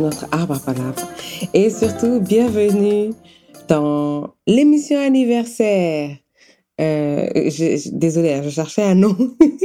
notre 0.00 0.26
arbre 0.32 0.54
à 0.54 0.58
palabres. 0.58 1.08
Et 1.54 1.70
surtout, 1.70 2.20
bienvenue 2.20 3.12
dans 3.68 4.34
l'émission 4.46 4.98
anniversaire. 4.98 6.16
Euh, 6.80 7.26
désolée, 7.92 8.42
je 8.44 8.50
cherchais 8.50 8.82
un 8.82 8.94
nom, 8.94 9.16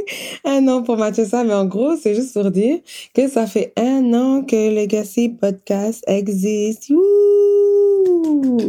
un 0.45 0.61
nom 0.61 0.83
pour 0.83 0.97
matcher 0.97 1.25
ça, 1.25 1.43
mais 1.43 1.53
en 1.53 1.65
gros, 1.65 1.95
c'est 2.01 2.15
juste 2.15 2.33
pour 2.33 2.49
dire 2.51 2.79
que 3.13 3.27
ça 3.27 3.47
fait 3.47 3.73
un 3.77 4.13
an 4.13 4.43
que 4.43 4.73
Legacy 4.73 5.29
Podcast 5.29 6.03
existe. 6.07 6.89
Woo! 6.89 8.61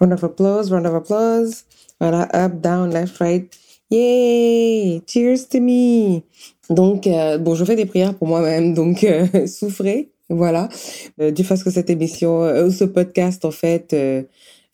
Round 0.00 0.12
of 0.12 0.24
applause, 0.24 0.70
round 0.70 0.86
of 0.86 0.94
applause. 0.94 1.64
Voilà, 2.00 2.28
up, 2.34 2.60
down, 2.60 2.90
left, 2.90 3.18
right. 3.18 3.48
Yay! 3.90 5.02
Cheers 5.06 5.48
to 5.48 5.60
me! 5.60 6.22
Donc, 6.68 7.06
euh, 7.06 7.38
bon, 7.38 7.54
je 7.54 7.64
fais 7.64 7.76
des 7.76 7.86
prières 7.86 8.14
pour 8.14 8.28
moi-même, 8.28 8.74
donc 8.74 9.04
euh, 9.04 9.46
souffrez, 9.46 10.11
voilà. 10.36 10.68
Euh, 11.20 11.30
du 11.30 11.44
fait 11.44 11.62
que 11.62 11.70
cette 11.70 11.90
émission, 11.90 12.42
ou 12.42 12.70
ce 12.70 12.84
podcast, 12.84 13.44
en 13.44 13.50
fait, 13.50 13.94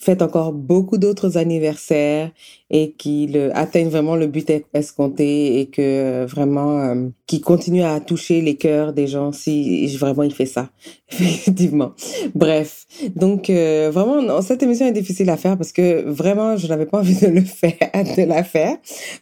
fête 0.00 0.22
encore 0.22 0.52
beaucoup 0.52 0.96
d'autres 0.96 1.36
anniversaires 1.36 2.30
et 2.70 2.92
qu'il 2.92 3.50
atteigne 3.54 3.88
vraiment 3.88 4.14
le 4.14 4.28
but 4.28 4.48
escompté 4.72 5.58
et 5.60 5.66
que 5.66 6.24
vraiment, 6.24 7.10
qui 7.26 7.40
continue 7.40 7.82
à 7.82 7.98
toucher 7.98 8.40
les 8.40 8.54
cœurs 8.54 8.92
des 8.92 9.08
gens 9.08 9.32
si 9.32 9.88
vraiment 9.96 10.22
il 10.22 10.32
fait 10.32 10.46
ça, 10.46 10.70
effectivement. 11.10 11.92
Bref, 12.36 12.86
donc 13.16 13.50
vraiment, 13.50 14.40
cette 14.40 14.62
émission 14.62 14.86
est 14.86 14.92
difficile 14.92 15.30
à 15.30 15.36
faire 15.36 15.56
parce 15.56 15.72
que 15.72 16.04
vraiment, 16.08 16.56
je 16.56 16.68
n'avais 16.68 16.86
pas 16.86 16.98
envie 16.98 17.18
de 17.18 17.26
le 17.26 17.40
faire, 17.42 17.74
de 18.16 18.22
la 18.22 18.44
faire 18.44 18.76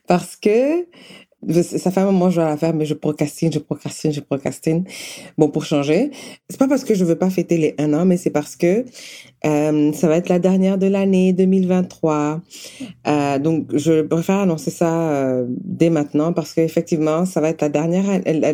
parce 0.07 0.37
que 0.37 0.85
ça 1.63 1.91
fait 1.91 2.01
un 2.01 2.07
moment 2.07 2.27
que 2.27 2.33
je 2.33 2.37
dois 2.37 2.49
la 2.49 2.57
faire, 2.57 2.75
mais 2.75 2.87
je 2.87 2.95
procrastine, 2.95 3.53
je 3.53 3.59
procrastine, 3.59 4.13
je 4.13 4.21
procrastine. 4.21 4.85
Bon, 5.39 5.49
pour 5.49 5.65
changer. 5.65 6.11
C'est 6.49 6.59
pas 6.59 6.69
parce 6.69 6.85
que 6.85 6.95
je 6.95 7.05
veux 7.05 7.17
pas 7.17 7.31
fêter 7.31 7.59
les 7.59 7.75
un 7.79 7.93
an, 7.95 8.05
mais 8.05 8.17
c'est 8.17 8.31
parce 8.31 8.57
que 8.57 8.85
euh, 9.47 9.93
ça 9.93 10.09
va 10.09 10.17
être 10.17 10.29
la 10.29 10.39
dernière 10.39 10.79
de 10.79 10.87
l'année 10.87 11.33
2023. 11.33 12.41
Euh, 13.07 13.39
donc, 13.39 13.67
je 13.75 14.03
préfère 14.03 14.39
annoncer 14.39 14.71
ça 14.71 15.11
euh, 15.11 15.47
dès 15.49 15.91
maintenant 15.91 16.33
parce 16.33 16.53
qu'effectivement, 16.53 17.25
ça 17.25 17.41
va 17.41 17.51
être 17.51 17.63
la 17.63 17.69
dernière, 17.69 18.05
la, 18.25 18.53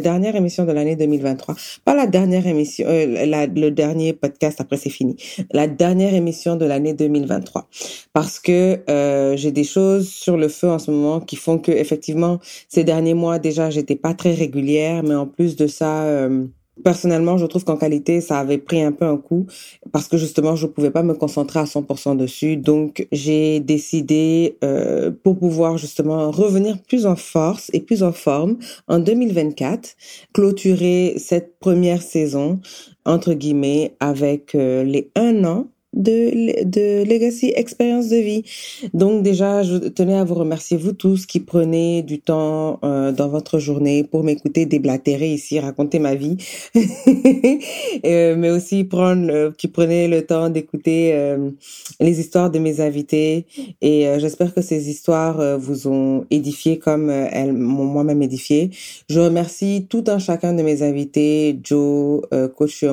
dernière 0.00 0.36
émission 0.36 0.64
de 0.64 0.72
l'année 0.72 0.96
2023. 0.96 1.54
Pas 1.84 1.94
la 1.94 2.06
dernière 2.06 2.46
émission, 2.46 2.86
euh, 2.88 3.26
la, 3.26 3.46
le 3.46 3.70
dernier 3.70 4.12
podcast, 4.12 4.60
après 4.60 4.76
c'est 4.76 4.90
fini. 4.90 5.16
La 5.52 5.66
dernière 5.66 6.14
émission 6.14 6.56
de 6.56 6.64
l'année 6.64 6.94
2023. 6.94 7.68
Parce 8.12 8.38
que 8.38 8.80
euh, 8.88 9.36
j'ai 9.36 9.52
des 9.52 9.64
choses 9.64 10.08
sur 10.08 10.36
le 10.36 10.48
feu 10.48 10.68
en 10.68 10.78
ce 10.78 10.90
moment 10.90 11.20
qui 11.20 11.36
font 11.36 11.58
que, 11.58 11.72
effectivement, 11.72 12.38
ces 12.68 12.84
derniers 12.84 13.14
mois, 13.14 13.38
déjà, 13.38 13.70
j'étais 13.70 13.96
pas 13.96 14.14
très 14.14 14.34
régulière, 14.34 15.02
mais 15.02 15.14
en 15.14 15.26
plus 15.26 15.56
de 15.56 15.66
ça, 15.66 16.04
euh, 16.04 16.46
Personnellement, 16.84 17.38
je 17.38 17.46
trouve 17.46 17.64
qu'en 17.64 17.76
qualité, 17.76 18.20
ça 18.20 18.38
avait 18.38 18.58
pris 18.58 18.82
un 18.82 18.92
peu 18.92 19.04
un 19.04 19.16
coup 19.16 19.46
parce 19.92 20.08
que 20.08 20.16
justement, 20.16 20.56
je 20.56 20.66
pouvais 20.66 20.90
pas 20.90 21.02
me 21.02 21.14
concentrer 21.14 21.60
à 21.60 21.64
100% 21.64 22.16
dessus. 22.16 22.56
Donc, 22.56 23.06
j'ai 23.12 23.60
décidé 23.60 24.56
euh, 24.64 25.10
pour 25.22 25.38
pouvoir 25.38 25.78
justement 25.78 26.30
revenir 26.30 26.80
plus 26.82 27.06
en 27.06 27.16
force 27.16 27.70
et 27.72 27.80
plus 27.80 28.02
en 28.02 28.12
forme 28.12 28.58
en 28.86 28.98
2024, 28.98 29.96
clôturer 30.32 31.14
cette 31.18 31.58
première 31.58 32.02
saison 32.02 32.60
entre 33.04 33.32
guillemets 33.32 33.96
avec 34.00 34.54
euh, 34.54 34.84
les 34.84 35.10
un 35.16 35.44
an 35.44 35.68
de, 35.98 36.64
de 36.64 37.04
Legacy 37.04 37.52
Expérience 37.54 38.08
de 38.08 38.16
vie. 38.16 38.44
Donc 38.94 39.22
déjà, 39.22 39.62
je 39.62 39.76
tenais 39.76 40.14
à 40.14 40.24
vous 40.24 40.34
remercier, 40.34 40.76
vous 40.76 40.92
tous 40.92 41.26
qui 41.26 41.40
prenez 41.40 42.02
du 42.02 42.20
temps 42.20 42.78
euh, 42.84 43.12
dans 43.12 43.28
votre 43.28 43.58
journée 43.58 44.04
pour 44.04 44.22
m'écouter 44.22 44.64
déblatérer 44.64 45.32
ici, 45.32 45.58
raconter 45.60 45.98
ma 45.98 46.14
vie, 46.14 46.36
euh, 46.76 48.36
mais 48.36 48.50
aussi 48.50 48.84
prendre, 48.84 49.52
qui 49.58 49.68
prenez 49.68 50.08
le 50.08 50.24
temps 50.24 50.48
d'écouter 50.48 51.10
euh, 51.14 51.50
les 52.00 52.20
histoires 52.20 52.50
de 52.50 52.60
mes 52.60 52.80
invités. 52.80 53.46
Et 53.82 54.06
j'espère 54.18 54.54
que 54.54 54.62
ces 54.62 54.88
histoires 54.88 55.58
vous 55.58 55.88
ont 55.88 56.24
édifié 56.30 56.78
comme 56.78 57.10
elles 57.10 57.52
m'ont 57.52 57.84
moi-même 57.84 58.22
édifié. 58.22 58.70
Je 59.08 59.18
remercie 59.18 59.86
tout 59.88 60.04
un 60.06 60.18
chacun 60.18 60.52
de 60.52 60.62
mes 60.62 60.82
invités, 60.82 61.58
Joe, 61.62 62.22
Coach 62.56 62.84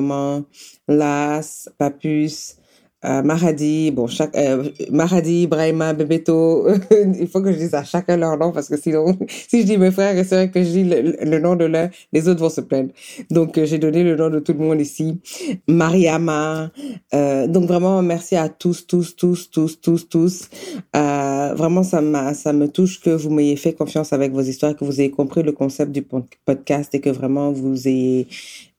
Las, 0.88 1.68
Papus, 1.78 2.56
euh, 3.04 3.22
Maradi, 3.22 3.90
bon, 3.90 4.06
chaque, 4.06 4.34
euh, 4.36 4.70
Maradi, 4.90 5.46
Brahima, 5.46 5.92
Bebeto, 5.92 6.66
il 7.20 7.28
faut 7.28 7.42
que 7.42 7.52
je 7.52 7.58
dise 7.58 7.74
à 7.74 7.84
chacun 7.84 8.16
leur 8.16 8.38
nom 8.38 8.52
parce 8.52 8.68
que 8.68 8.76
sinon, 8.78 9.16
si 9.28 9.60
je 9.60 9.66
dis 9.66 9.76
mes 9.76 9.90
frères 9.90 10.16
et 10.16 10.24
sœurs 10.24 10.50
que 10.50 10.62
je 10.62 10.68
dis 10.70 10.84
le, 10.84 11.38
nom 11.38 11.56
de 11.56 11.66
l'un, 11.66 11.90
les 12.12 12.26
autres 12.26 12.40
vont 12.40 12.48
se 12.48 12.62
plaindre. 12.62 12.90
Donc, 13.30 13.58
euh, 13.58 13.66
j'ai 13.66 13.78
donné 13.78 14.02
le 14.02 14.16
nom 14.16 14.30
de 14.30 14.38
tout 14.38 14.54
le 14.54 14.60
monde 14.60 14.80
ici. 14.80 15.20
Mariama. 15.68 16.70
Euh, 17.12 17.46
donc, 17.46 17.66
vraiment, 17.66 18.00
merci 18.02 18.34
à 18.34 18.48
tous, 18.48 18.86
tous, 18.86 19.14
tous, 19.14 19.50
tous, 19.50 19.78
tous, 19.80 20.08
tous. 20.08 20.48
Vraiment, 20.94 21.82
ça, 21.82 22.00
ça 22.34 22.52
me 22.52 22.66
touche 22.66 23.00
que 23.00 23.10
vous 23.10 23.30
m'ayez 23.30 23.56
fait 23.56 23.74
confiance 23.74 24.14
avec 24.14 24.32
vos 24.32 24.42
histoires, 24.42 24.74
que 24.74 24.84
vous 24.84 25.00
ayez 25.00 25.10
compris 25.10 25.42
le 25.42 25.52
concept 25.52 25.92
du 25.92 26.02
podcast 26.02 26.94
et 26.94 27.00
que 27.00 27.10
vraiment 27.10 27.52
vous 27.52 27.86
ayez 27.86 28.26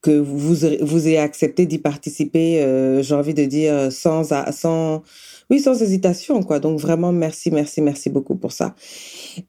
que 0.01 0.11
vous 0.11 0.55
vous 0.81 1.07
ayez 1.07 1.17
accepté 1.17 1.65
d'y 1.65 1.79
participer, 1.79 2.61
euh, 2.61 3.01
j'ai 3.01 3.15
envie 3.15 3.33
de 3.33 3.45
dire 3.45 3.91
sans 3.91 4.23
sans 4.51 5.01
oui 5.49 5.59
sans 5.59 5.81
hésitation 5.81 6.43
quoi. 6.43 6.59
Donc 6.59 6.79
vraiment 6.79 7.11
merci 7.11 7.51
merci 7.51 7.81
merci 7.81 8.09
beaucoup 8.09 8.35
pour 8.35 8.51
ça. 8.51 8.75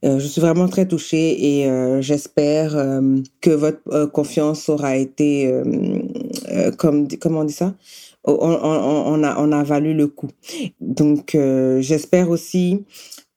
Euh, 0.05 0.19
je 0.19 0.27
suis 0.27 0.41
vraiment 0.41 0.69
très 0.69 0.87
touchée 0.87 1.59
et 1.61 1.67
euh, 1.69 2.01
j'espère 2.01 2.77
euh, 2.77 3.17
que 3.41 3.51
votre 3.51 3.81
euh, 3.93 4.07
confiance 4.07 4.69
aura 4.69 4.97
été 4.97 5.53
comme 6.79 7.09
comment 7.21 7.41
on 7.41 7.45
dit 7.45 7.53
ça? 7.53 7.75
On, 8.25 8.33
on, 8.33 9.13
on, 9.15 9.25
a 9.25 9.37
on 9.39 9.53
a 9.53 9.63
valu 9.63 9.95
le 9.95 10.07
coup. 10.07 10.29
Donc 10.81 11.37
j'espère 11.81 12.31
aussi 12.31 12.85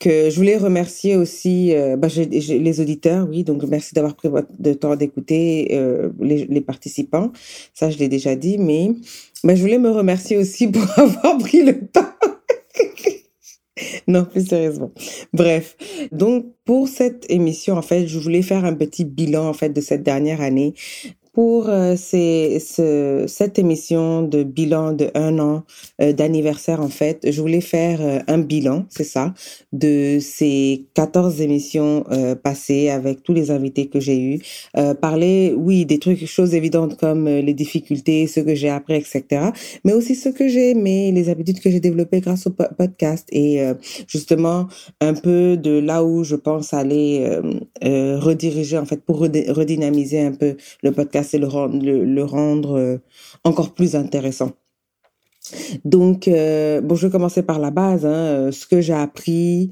que 0.01 0.31
je 0.31 0.35
voulais 0.35 0.57
remercier 0.57 1.15
aussi 1.15 1.75
euh, 1.75 1.95
bah, 1.95 2.07
les 2.17 2.81
auditeurs, 2.81 3.27
oui, 3.29 3.43
donc 3.43 3.63
merci 3.63 3.93
d'avoir 3.93 4.15
pris 4.15 4.29
votre 4.29 4.49
temps 4.79 4.95
d'écouter 4.95 5.69
euh, 5.73 6.09
les, 6.19 6.45
les, 6.45 6.61
participants. 6.61 7.31
Ça, 7.75 7.91
je 7.91 7.99
l'ai 7.99 8.09
déjà 8.09 8.35
dit, 8.35 8.57
mais 8.57 8.91
bah, 9.43 9.53
je 9.53 9.61
voulais 9.61 9.77
me 9.77 9.91
remercier 9.91 10.37
aussi 10.37 10.67
pour 10.71 10.83
avoir 10.97 11.37
pris 11.37 11.63
le 11.63 11.85
temps. 11.87 12.01
non, 14.07 14.25
plus 14.25 14.47
sérieusement. 14.47 14.91
Bref, 15.33 15.77
donc 16.11 16.47
pour 16.65 16.87
cette 16.87 17.29
émission, 17.29 17.75
en 17.77 17.83
fait, 17.83 18.07
je 18.07 18.17
voulais 18.17 18.41
faire 18.41 18.65
un 18.65 18.73
petit 18.73 19.05
bilan 19.05 19.47
en 19.47 19.53
fait 19.53 19.69
de 19.69 19.81
cette 19.81 20.01
dernière 20.01 20.41
année 20.41 20.73
pour 21.33 21.69
euh, 21.69 21.95
ces, 21.95 22.59
ce, 22.59 23.23
cette 23.27 23.57
émission 23.57 24.21
de 24.21 24.43
bilan 24.43 24.91
de 24.91 25.09
un 25.15 25.39
an 25.39 25.63
euh, 26.01 26.11
d'anniversaire, 26.11 26.81
en 26.81 26.89
fait, 26.89 27.31
je 27.31 27.41
voulais 27.41 27.61
faire 27.61 28.01
euh, 28.01 28.19
un 28.27 28.37
bilan, 28.37 28.85
c'est 28.89 29.05
ça, 29.05 29.33
de 29.71 30.19
ces 30.19 30.87
14 30.93 31.39
émissions 31.41 32.03
euh, 32.11 32.35
passées 32.35 32.89
avec 32.89 33.23
tous 33.23 33.33
les 33.33 33.49
invités 33.49 33.87
que 33.87 33.99
j'ai 33.99 34.19
eus. 34.19 34.39
parler, 34.99 35.53
oui, 35.55 35.85
des 35.85 35.99
trucs, 35.99 36.25
choses 36.25 36.53
évidentes 36.53 36.97
comme 36.97 37.27
les 37.27 37.53
difficultés, 37.53 38.27
ce 38.27 38.39
que 38.39 38.55
j'ai 38.55 38.69
appris, 38.69 38.95
etc. 38.95 39.51
Mais 39.83 39.93
aussi 39.93 40.15
ce 40.15 40.29
que 40.29 40.47
j'ai 40.47 40.71
aimé, 40.71 41.11
les 41.11 41.29
habitudes 41.29 41.59
que 41.59 41.69
j'ai 41.69 41.79
développées 41.79 42.21
grâce 42.21 42.47
au 42.47 42.51
podcast 42.51 43.27
et 43.31 43.61
justement 44.07 44.67
un 44.99 45.13
peu 45.13 45.57
de 45.57 45.71
là 45.71 46.03
où 46.03 46.23
je 46.23 46.35
pense 46.35 46.73
aller 46.73 47.25
rediriger, 47.83 48.77
en 48.77 48.85
fait, 48.85 49.01
pour 49.03 49.19
redynamiser 49.19 50.21
un 50.21 50.33
peu 50.33 50.55
le 50.83 50.91
podcast 50.91 51.20
c'est 51.23 51.37
le 51.37 51.47
rendre, 51.47 51.83
le, 51.83 52.23
rendre 52.23 52.77
euh, 52.77 52.97
encore 53.43 53.73
plus 53.73 53.95
intéressant. 53.95 54.51
Donc, 55.85 56.27
euh, 56.27 56.81
bon, 56.81 56.95
je 56.95 57.07
vais 57.07 57.11
commencer 57.11 57.43
par 57.43 57.59
la 57.59 57.71
base. 57.71 58.05
Hein, 58.05 58.09
euh, 58.09 58.51
ce 58.51 58.65
que 58.65 58.81
j'ai 58.81 58.93
appris, 58.93 59.69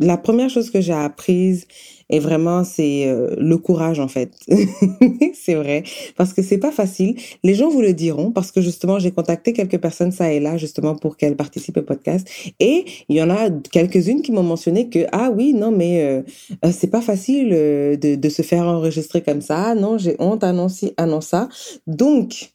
la 0.00 0.16
première 0.16 0.50
chose 0.50 0.70
que 0.70 0.80
j'ai 0.80 0.92
apprise, 0.92 1.66
et 2.10 2.20
vraiment, 2.20 2.64
c'est 2.64 3.06
euh, 3.06 3.34
le 3.38 3.58
courage 3.58 4.00
en 4.00 4.08
fait. 4.08 4.32
c'est 5.34 5.54
vrai, 5.54 5.82
parce 6.16 6.32
que 6.32 6.42
c'est 6.42 6.58
pas 6.58 6.72
facile. 6.72 7.16
Les 7.44 7.54
gens 7.54 7.68
vous 7.68 7.82
le 7.82 7.92
diront 7.92 8.32
parce 8.32 8.50
que 8.50 8.60
justement, 8.60 8.98
j'ai 8.98 9.10
contacté 9.10 9.52
quelques 9.52 9.78
personnes 9.78 10.12
ça 10.12 10.32
et 10.32 10.40
là 10.40 10.56
justement 10.56 10.96
pour 10.96 11.16
qu'elles 11.16 11.36
participent 11.36 11.76
au 11.78 11.82
podcast. 11.82 12.26
Et 12.60 12.86
il 13.08 13.16
y 13.16 13.22
en 13.22 13.30
a 13.30 13.50
quelques-unes 13.50 14.22
qui 14.22 14.32
m'ont 14.32 14.42
mentionné 14.42 14.88
que 14.88 15.06
ah 15.12 15.30
oui, 15.34 15.52
non 15.52 15.70
mais 15.70 16.02
euh, 16.02 16.70
c'est 16.72 16.90
pas 16.90 17.02
facile 17.02 17.50
de, 17.50 18.28
se 18.28 18.42
faire 18.42 18.64
enregistrer 18.64 19.22
comme 19.22 19.40
ça. 19.40 19.74
Non, 19.74 19.98
j'ai 19.98 20.16
honte, 20.18 20.44
annoncer, 20.44 20.94
annonce 20.96 21.26
ça. 21.26 21.48
Donc 21.86 22.52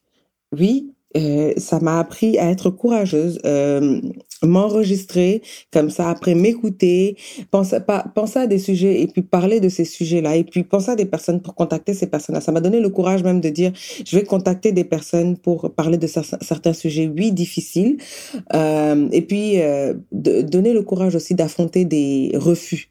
oui, 0.58 0.92
euh, 1.16 1.54
ça 1.58 1.80
m'a 1.80 2.00
appris 2.00 2.38
à 2.38 2.50
être 2.50 2.70
courageuse, 2.70 3.40
euh, 3.46 4.02
m'enregistrer 4.42 5.42
comme 5.72 5.90
ça, 5.90 6.10
après 6.10 6.36
m'écouter, 6.36 7.16
penser, 7.52 7.78
à 8.36 8.48
des 8.48 8.60
sujets 8.60 9.02
et 9.02 9.08
puis 9.08 9.22
parler 9.22 9.60
de 9.60 9.70
ces 9.70 9.86
sujets-là 9.86 10.36
et 10.36 10.44
puis 10.44 10.64
penser 10.64 10.92
à 10.92 10.96
des 10.96 11.06
personnes 11.06 11.42
pour 11.42 11.56
contacter 11.56 11.94
ces 11.94 12.08
personnes-là. 12.08 12.42
Ça 12.42 12.52
m'a 12.52 12.62
donné 12.62 12.80
le 12.80 12.90
courage 12.90 13.24
même 13.24 13.42
de 13.42 13.50
dire, 13.50 13.72
je 14.06 14.18
vais 14.18 14.24
contacter 14.24 14.72
des 14.72 14.84
personnes 14.84 15.38
pour 15.38 15.72
parler 15.74 15.98
de 15.98 16.08
certains 16.08 16.74
sujets, 16.74 17.10
oui, 17.16 17.32
difficiles, 17.32 17.98
euh, 18.54 19.08
et 19.12 19.22
puis 19.22 19.62
euh, 19.62 19.94
donner 20.12 20.74
le 20.74 20.82
courage 20.82 21.16
aussi 21.16 21.36
d'affronter 21.36 21.86
des 21.86 22.32
refus 22.36 22.90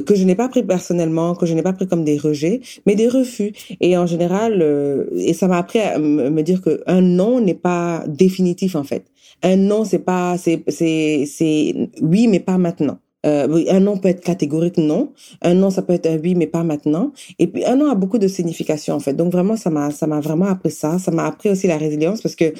que 0.00 0.14
je 0.14 0.24
n'ai 0.24 0.34
pas 0.34 0.48
pris 0.48 0.62
personnellement, 0.62 1.34
que 1.34 1.46
je 1.46 1.54
n'ai 1.54 1.62
pas 1.62 1.72
pris 1.72 1.86
comme 1.86 2.04
des 2.04 2.18
rejets, 2.18 2.60
mais 2.86 2.94
des 2.94 3.08
refus. 3.08 3.52
Et 3.80 3.96
en 3.96 4.06
général, 4.06 4.62
euh, 4.62 5.06
et 5.16 5.34
ça 5.34 5.48
m'a 5.48 5.58
appris 5.58 5.80
à 5.80 5.98
me 5.98 6.42
dire 6.42 6.60
que 6.62 6.82
un 6.86 7.00
non 7.00 7.40
n'est 7.40 7.54
pas 7.54 8.04
définitif 8.08 8.74
en 8.74 8.84
fait. 8.84 9.04
Un 9.42 9.56
non, 9.56 9.84
c'est 9.84 9.98
pas, 9.98 10.38
c'est, 10.38 10.62
c'est, 10.68 11.24
c'est 11.26 11.74
oui, 12.00 12.28
mais 12.28 12.40
pas 12.40 12.58
maintenant. 12.58 12.98
Euh, 13.24 13.64
un 13.68 13.80
non 13.80 13.96
peut 13.98 14.08
être 14.08 14.22
catégorique, 14.22 14.76
non. 14.76 15.12
Un 15.42 15.54
non, 15.54 15.70
ça 15.70 15.82
peut 15.82 15.92
être 15.92 16.06
un 16.06 16.18
oui, 16.18 16.34
mais 16.34 16.46
pas 16.46 16.64
maintenant. 16.64 17.12
Et 17.38 17.46
puis 17.46 17.64
un 17.64 17.76
non 17.76 17.90
a 17.90 17.94
beaucoup 17.94 18.18
de 18.18 18.28
signification 18.28 18.94
en 18.94 19.00
fait. 19.00 19.14
Donc 19.14 19.32
vraiment, 19.32 19.56
ça 19.56 19.70
m'a, 19.70 19.90
ça 19.90 20.06
m'a 20.06 20.20
vraiment 20.20 20.46
appris 20.46 20.70
ça. 20.70 20.98
Ça 20.98 21.10
m'a 21.10 21.26
appris 21.26 21.50
aussi 21.50 21.66
la 21.66 21.76
résilience 21.76 22.20
parce 22.20 22.34
que 22.34 22.52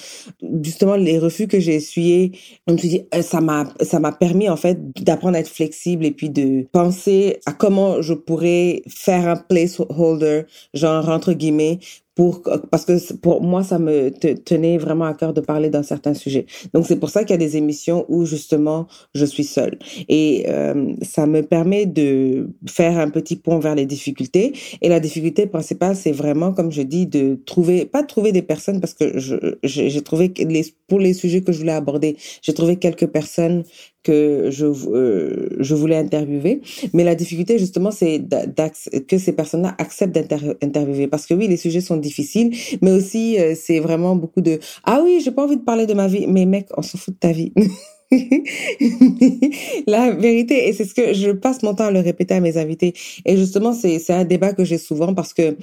justement 0.62 0.96
les 0.96 1.18
refus 1.18 1.46
que 1.48 1.60
j'ai 1.60 1.74
essuyés, 1.74 2.32
je 2.66 2.72
me 2.72 2.78
dit, 2.78 3.02
euh, 3.14 3.22
ça 3.22 3.40
m'a, 3.40 3.64
ça 3.80 3.98
m'a 4.00 4.12
permis 4.12 4.48
en 4.48 4.56
fait 4.56 4.78
d'apprendre 5.02 5.36
à 5.36 5.40
être 5.40 5.48
flexible 5.48 6.04
et 6.04 6.12
puis 6.12 6.30
de 6.30 6.66
penser 6.72 7.40
à 7.46 7.52
comment 7.52 8.02
je 8.02 8.14
pourrais 8.14 8.82
faire 8.88 9.28
un 9.28 9.36
placeholder, 9.36 10.42
genre 10.74 11.08
entre 11.08 11.32
guillemets, 11.32 11.78
pour 12.14 12.42
parce 12.70 12.84
que 12.84 13.14
pour 13.14 13.42
moi 13.42 13.62
ça 13.62 13.78
me 13.78 14.10
tenait 14.10 14.78
vraiment 14.78 15.06
à 15.06 15.14
cœur 15.14 15.32
de 15.32 15.40
parler 15.40 15.70
d'un 15.70 15.82
certain 15.82 16.14
sujet. 16.14 16.46
Donc 16.74 16.86
c'est 16.86 16.96
pour 16.96 17.10
ça 17.10 17.24
qu'il 17.24 17.30
y 17.30 17.34
a 17.34 17.38
des 17.38 17.56
émissions 17.56 18.04
où 18.08 18.24
justement 18.26 18.86
je 19.14 19.24
suis 19.24 19.44
seule 19.44 19.78
et 20.08 20.44
euh, 20.48 20.94
ça 21.02 21.26
me 21.26 21.42
permet 21.42 21.86
de 21.86 22.50
faire 22.68 22.98
un 22.98 23.08
petit 23.08 23.36
pont 23.36 23.58
vers 23.58 23.74
les 23.74 23.86
difficultés 23.86 24.52
et 24.82 24.88
la 24.88 25.00
difficulté 25.00 25.46
principale 25.46 25.96
c'est 25.96 26.12
vraiment 26.12 26.52
comme 26.52 26.70
je 26.70 26.82
dis 26.82 27.06
de 27.06 27.40
trouver 27.46 27.86
pas 27.86 28.02
trouver 28.02 28.32
des 28.32 28.42
personnes 28.42 28.80
parce 28.80 28.94
que 28.94 29.18
j'ai 29.62 30.02
trouvé 30.02 30.32
les 30.38 30.64
pour 30.92 31.00
les 31.00 31.14
sujets 31.14 31.40
que 31.40 31.52
je 31.52 31.58
voulais 31.58 31.72
aborder, 31.72 32.18
j'ai 32.42 32.52
trouvé 32.52 32.76
quelques 32.76 33.06
personnes 33.06 33.64
que 34.02 34.48
je, 34.50 34.66
euh, 34.66 35.48
je 35.58 35.74
voulais 35.74 35.96
interviewer. 35.96 36.60
Mais 36.92 37.04
la 37.04 37.14
difficulté, 37.14 37.58
justement, 37.58 37.90
c'est 37.90 38.22
que 39.08 39.18
ces 39.18 39.32
personnes-là 39.32 39.74
acceptent 39.78 40.14
d'interviewer. 40.14 41.06
Parce 41.08 41.26
que 41.26 41.34
oui, 41.34 41.48
les 41.48 41.56
sujets 41.56 41.80
sont 41.80 41.96
difficiles, 41.96 42.54
mais 42.80 42.90
aussi, 42.90 43.38
euh, 43.38 43.54
c'est 43.54 43.80
vraiment 43.80 44.16
beaucoup 44.16 44.40
de 44.40 44.58
«Ah 44.84 45.00
oui, 45.04 45.20
j'ai 45.24 45.30
pas 45.30 45.44
envie 45.44 45.56
de 45.56 45.62
parler 45.62 45.86
de 45.86 45.94
ma 45.94 46.08
vie.» 46.08 46.26
Mais 46.28 46.46
mec, 46.46 46.68
on 46.76 46.82
s'en 46.82 46.98
fout 46.98 47.14
de 47.14 47.18
ta 47.18 47.32
vie. 47.32 47.52
la 49.86 50.10
vérité, 50.12 50.68
et 50.68 50.72
c'est 50.72 50.84
ce 50.84 50.94
que 50.94 51.14
je 51.14 51.30
passe 51.30 51.62
mon 51.62 51.74
temps 51.74 51.86
à 51.86 51.90
le 51.90 52.00
répéter 52.00 52.34
à 52.34 52.40
mes 52.40 52.58
invités. 52.58 52.92
Et 53.24 53.36
justement, 53.36 53.72
c'est 53.72 54.10
un 54.10 54.24
débat 54.24 54.52
que 54.52 54.64
j'ai 54.64 54.78
souvent 54.78 55.14
parce 55.14 55.32
que 55.32 55.56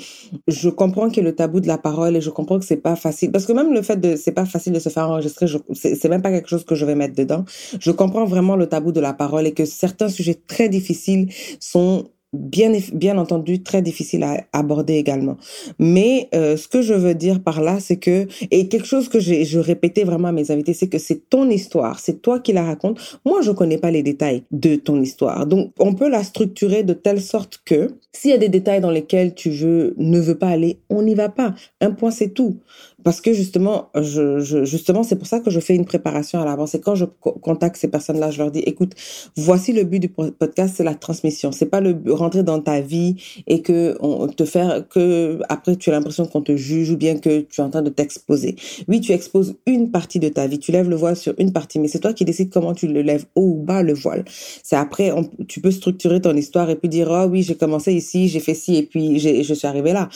je 0.47 0.69
comprends 0.69 1.09
qu'il 1.09 1.23
y 1.23 1.25
a 1.25 1.29
le 1.29 1.35
tabou 1.35 1.59
de 1.59 1.67
la 1.67 1.77
parole 1.77 2.15
et 2.15 2.21
je 2.21 2.29
comprends 2.29 2.59
que 2.59 2.65
c'est 2.65 2.77
pas 2.77 2.95
facile. 2.95 3.31
Parce 3.31 3.45
que 3.45 3.53
même 3.53 3.73
le 3.73 3.81
fait 3.81 3.97
de, 3.97 4.15
c'est 4.15 4.31
pas 4.31 4.45
facile 4.45 4.73
de 4.73 4.79
se 4.79 4.89
faire 4.89 5.09
enregistrer, 5.09 5.45
c'est 5.73 6.09
même 6.09 6.21
pas 6.21 6.31
quelque 6.31 6.49
chose 6.49 6.65
que 6.65 6.75
je 6.75 6.85
vais 6.85 6.95
mettre 6.95 7.15
dedans. 7.15 7.45
Je 7.79 7.91
comprends 7.91 8.25
vraiment 8.25 8.55
le 8.55 8.67
tabou 8.67 8.91
de 8.91 8.99
la 8.99 9.13
parole 9.13 9.45
et 9.45 9.53
que 9.53 9.65
certains 9.65 10.09
sujets 10.09 10.39
très 10.47 10.69
difficiles 10.69 11.31
sont 11.59 12.09
bien 12.33 12.71
bien 12.93 13.17
entendu 13.17 13.63
très 13.63 13.81
difficile 13.81 14.23
à 14.23 14.45
aborder 14.53 14.95
également. 14.95 15.37
Mais 15.79 16.29
euh, 16.35 16.57
ce 16.57 16.67
que 16.67 16.81
je 16.81 16.93
veux 16.93 17.15
dire 17.15 17.41
par 17.41 17.61
là, 17.61 17.79
c'est 17.79 17.97
que 17.97 18.27
et 18.51 18.67
quelque 18.67 18.85
chose 18.85 19.09
que 19.09 19.19
je 19.19 19.59
répétais 19.59 20.03
vraiment 20.03 20.27
à 20.29 20.31
mes 20.31 20.51
invités, 20.51 20.73
c'est 20.73 20.87
que 20.87 20.99
c'est 20.99 21.29
ton 21.29 21.49
histoire, 21.49 21.99
c'est 21.99 22.21
toi 22.21 22.39
qui 22.39 22.53
la 22.53 22.63
racontes. 22.63 23.19
Moi, 23.25 23.41
je 23.41 23.51
connais 23.51 23.77
pas 23.77 23.91
les 23.91 24.03
détails 24.03 24.43
de 24.51 24.75
ton 24.75 25.01
histoire, 25.01 25.47
donc 25.47 25.71
on 25.79 25.93
peut 25.93 26.09
la 26.09 26.23
structurer 26.23 26.83
de 26.83 26.93
telle 26.93 27.21
sorte 27.21 27.61
que 27.65 27.91
s'il 28.11 28.31
y 28.31 28.33
a 28.33 28.37
des 28.37 28.49
détails 28.49 28.81
dans 28.81 28.91
lesquels 28.91 29.33
tu 29.33 29.49
veux 29.49 29.95
ne 29.97 30.19
veux 30.19 30.37
pas 30.37 30.49
aller, 30.49 30.79
on 30.89 31.01
n'y 31.01 31.15
va 31.15 31.29
pas. 31.29 31.53
Un 31.81 31.91
point, 31.91 32.11
c'est 32.11 32.29
tout 32.29 32.57
parce 33.03 33.21
que 33.21 33.33
justement, 33.33 33.89
je, 33.95 34.39
je 34.39 34.65
justement, 34.65 35.03
c'est 35.03 35.15
pour 35.15 35.27
ça 35.27 35.39
que 35.39 35.49
je 35.49 35.59
fais 35.59 35.75
une 35.75 35.85
préparation 35.85 36.41
à 36.41 36.45
l'avance. 36.45 36.75
Et 36.75 36.81
quand 36.81 36.95
je 36.95 37.05
contacte 37.05 37.77
ces 37.77 37.87
personnes-là, 37.87 38.31
je 38.31 38.39
leur 38.39 38.51
dis, 38.51 38.59
écoute, 38.59 38.93
voici 39.35 39.73
le 39.73 39.83
but 39.83 39.99
du 39.99 40.09
podcast, 40.09 40.75
c'est 40.77 40.83
la 40.83 40.95
transmission. 40.95 41.51
C'est 41.51 41.67
pas 41.67 41.81
le 41.81 41.97
rentrer 42.13 42.43
dans 42.43 42.59
ta 42.59 42.81
vie 42.81 43.15
et 43.47 43.61
que 43.61 43.97
on 44.01 44.27
te 44.27 44.45
faire 44.45 44.87
que 44.87 45.39
après 45.49 45.75
tu 45.75 45.89
as 45.89 45.93
l'impression 45.93 46.25
qu'on 46.25 46.41
te 46.41 46.55
juge 46.55 46.91
ou 46.91 46.97
bien 46.97 47.17
que 47.17 47.41
tu 47.41 47.61
es 47.61 47.63
en 47.63 47.69
train 47.69 47.81
de 47.81 47.89
t'exposer. 47.89 48.55
Oui, 48.87 49.01
tu 49.01 49.11
exposes 49.11 49.55
une 49.65 49.91
partie 49.91 50.19
de 50.19 50.29
ta 50.29 50.47
vie, 50.47 50.59
tu 50.59 50.71
lèves 50.71 50.89
le 50.89 50.95
voile 50.95 51.15
sur 51.15 51.33
une 51.37 51.53
partie, 51.53 51.79
mais 51.79 51.87
c'est 51.87 51.99
toi 51.99 52.13
qui 52.13 52.25
décides 52.25 52.49
comment 52.51 52.73
tu 52.73 52.87
le 52.87 53.01
lèves 53.01 53.25
haut 53.35 53.55
ou 53.57 53.63
bas 53.63 53.81
le 53.81 53.93
voile. 53.93 54.25
C'est 54.63 54.75
après, 54.75 55.11
tu 55.47 55.61
peux 55.61 55.71
structurer 55.71 56.21
ton 56.21 56.35
histoire 56.35 56.69
et 56.69 56.75
puis 56.75 56.89
dire, 56.89 57.09
oh 57.09 57.27
oui, 57.29 57.43
j'ai 57.43 57.55
commencé 57.55 57.93
ici, 57.93 58.27
j'ai 58.27 58.39
fait 58.39 58.53
ci 58.53 58.75
et 58.75 58.83
puis 58.83 59.19
je 59.19 59.53
suis 59.53 59.67
arrivé 59.67 59.93
là 59.93 60.09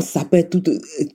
ça 0.00 0.24
peut 0.24 0.36
être 0.36 0.58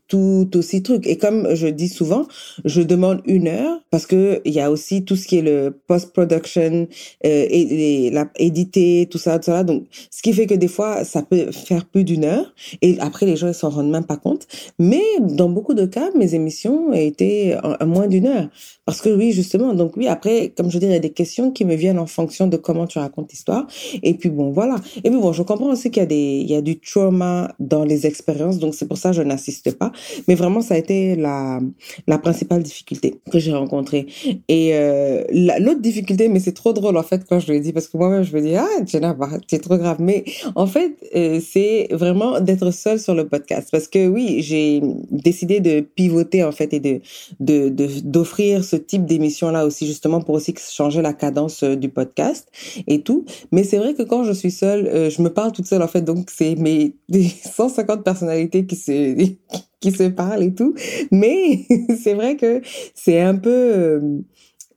tout, 0.08 0.50
aussi 0.56 0.84
truc. 0.84 1.08
Et 1.08 1.18
comme 1.18 1.54
je 1.56 1.68
dis 1.68 1.90
souvent, 1.90 2.28
je 2.64 2.82
demande 2.82 3.22
une 3.26 3.48
heure 3.48 3.82
parce 3.92 4.06
que 4.06 4.42
il 4.46 4.54
y 4.54 4.62
a 4.62 4.72
aussi 4.72 5.06
tout 5.06 5.16
ce 5.16 5.28
qui 5.28 5.38
est 5.38 5.42
le 5.42 5.78
post-production, 5.88 6.88
euh, 7.26 7.46
et, 7.50 8.10
la 8.12 8.30
éditer, 8.38 9.08
tout 9.10 9.18
ça, 9.18 9.40
tout 9.40 9.46
ça. 9.46 9.64
Donc, 9.64 9.86
ce 10.12 10.22
qui 10.22 10.34
fait 10.34 10.48
que 10.48 10.54
des 10.54 10.68
fois, 10.68 11.04
ça 11.04 11.22
peut 11.22 11.52
faire 11.52 11.86
plus 11.86 12.04
d'une 12.04 12.26
heure. 12.26 12.54
Et 12.82 12.98
après, 13.00 13.26
les 13.26 13.36
gens, 13.36 13.48
ils 13.48 13.54
s'en 13.54 13.70
rendent 13.70 13.92
même 13.92 14.06
pas 14.06 14.18
compte. 14.18 14.48
Mais 14.80 15.04
dans 15.20 15.50
beaucoup 15.50 15.74
de 15.74 15.86
cas, 15.86 16.12
mes 16.16 16.36
émissions 16.36 16.94
étaient 16.94 17.58
à 17.62 17.86
moins 17.86 18.08
d'une 18.08 18.28
heure. 18.28 18.50
Parce 18.86 19.02
que 19.02 19.10
oui, 19.10 19.32
justement. 19.32 19.74
Donc 19.74 19.98
oui, 19.98 20.08
après, 20.08 20.54
comme 20.56 20.70
je 20.70 20.78
dis, 20.78 20.86
il 20.86 20.92
y 20.92 20.96
a 20.96 21.00
des 21.00 21.12
questions 21.12 21.52
qui 21.52 21.66
me 21.66 21.76
viennent 21.76 22.00
en 22.00 22.06
fonction 22.06 22.48
de 22.48 22.58
comment 22.58 22.86
tu 22.86 23.00
racontes 23.00 23.32
l'histoire. 23.32 23.66
Et 24.04 24.14
puis 24.14 24.30
bon, 24.30 24.52
voilà. 24.52 24.76
Et 25.04 25.10
puis 25.10 25.20
bon, 25.20 25.34
je 25.34 25.42
comprends 25.42 25.72
aussi 25.72 25.90
qu'il 25.90 26.02
y 26.02 26.04
a 26.04 26.08
des, 26.08 26.40
il 26.42 26.50
y 26.50 26.56
a 26.56 26.62
du 26.62 26.80
trauma 26.80 27.54
dans 27.60 27.84
les 27.84 28.06
expériences. 28.06 28.60
Donc 28.60 28.75
c'est 28.76 28.88
pour 28.88 28.98
ça 28.98 29.10
que 29.10 29.16
je 29.16 29.22
n'insiste 29.22 29.72
pas. 29.78 29.92
Mais 30.28 30.36
vraiment, 30.36 30.62
ça 30.62 30.76
a 30.76 30.78
été 30.78 31.16
la, 31.16 31.60
la 32.08 32.18
principale 32.18 32.64
difficulté 32.64 33.20
que 33.32 33.40
j'ai 33.40 33.54
rencontrée. 33.54 34.06
Et 34.48 34.72
euh, 34.74 35.24
l'autre 35.60 35.82
difficulté, 35.82 36.28
mais 36.28 36.40
c'est 36.40 36.54
trop 36.54 36.74
drôle 36.74 36.98
en 36.98 37.04
fait 37.04 37.24
quand 37.28 37.40
je 37.40 37.52
le 37.52 37.60
dis, 37.60 37.74
parce 37.74 37.88
que 37.88 37.98
moi-même, 37.98 38.24
je 38.24 38.36
me 38.36 38.42
dis, 38.42 38.56
ah, 38.56 38.68
Jenna, 38.86 39.16
c'est 39.48 39.62
trop 39.62 39.78
grave. 39.78 39.98
Mais 40.00 40.24
en 40.56 40.68
fait, 40.68 40.96
euh, 41.16 41.40
c'est 41.46 41.88
vraiment 41.92 42.40
d'être 42.40 42.72
seule 42.72 43.00
sur 43.00 43.16
le 43.16 43.28
podcast. 43.28 43.70
Parce 43.72 43.88
que 43.88 44.08
oui, 44.08 44.42
j'ai 44.42 44.82
décidé 45.12 45.60
de 45.60 45.82
pivoter 45.82 46.44
en 46.44 46.52
fait 46.52 46.74
et 46.74 46.80
de 46.80 47.02
d'offrir 47.40 47.72
de, 47.72 48.02
d'offrir 48.04 48.64
ce 48.64 48.76
type 48.76 49.06
d'émission-là 49.06 49.66
aussi, 49.66 49.88
justement 49.88 50.22
pour 50.22 50.36
aussi 50.36 50.54
changer 50.72 51.02
la 51.02 51.14
cadence 51.14 51.64
euh, 51.64 51.76
du 51.76 51.90
podcast 51.90 52.48
et 52.88 53.02
tout. 53.02 53.26
Mais 53.52 53.64
c'est 53.64 53.78
vrai 53.78 53.94
que 53.94 54.04
quand 54.04 54.24
je 54.24 54.34
suis 54.34 54.52
seule, 54.52 55.10
je 55.10 55.22
me 55.22 55.30
parle 55.30 55.52
toute 55.52 55.66
seule 55.66 55.82
en 55.82 55.88
fait, 55.88 56.02
donc 56.02 56.30
c'est 56.36 56.56
mes 56.56 56.94
150 57.56 58.04
personnalités 58.04 58.65
qui 58.66 58.76
se 58.76 59.16
qui 59.80 59.92
se 59.92 60.04
parlent 60.04 60.44
et 60.44 60.54
tout. 60.54 60.74
Mais 61.12 61.66
c'est 62.02 62.14
vrai 62.14 62.36
que 62.38 62.62
c'est 62.94 63.22
un 63.22 63.36
peu 63.36 64.02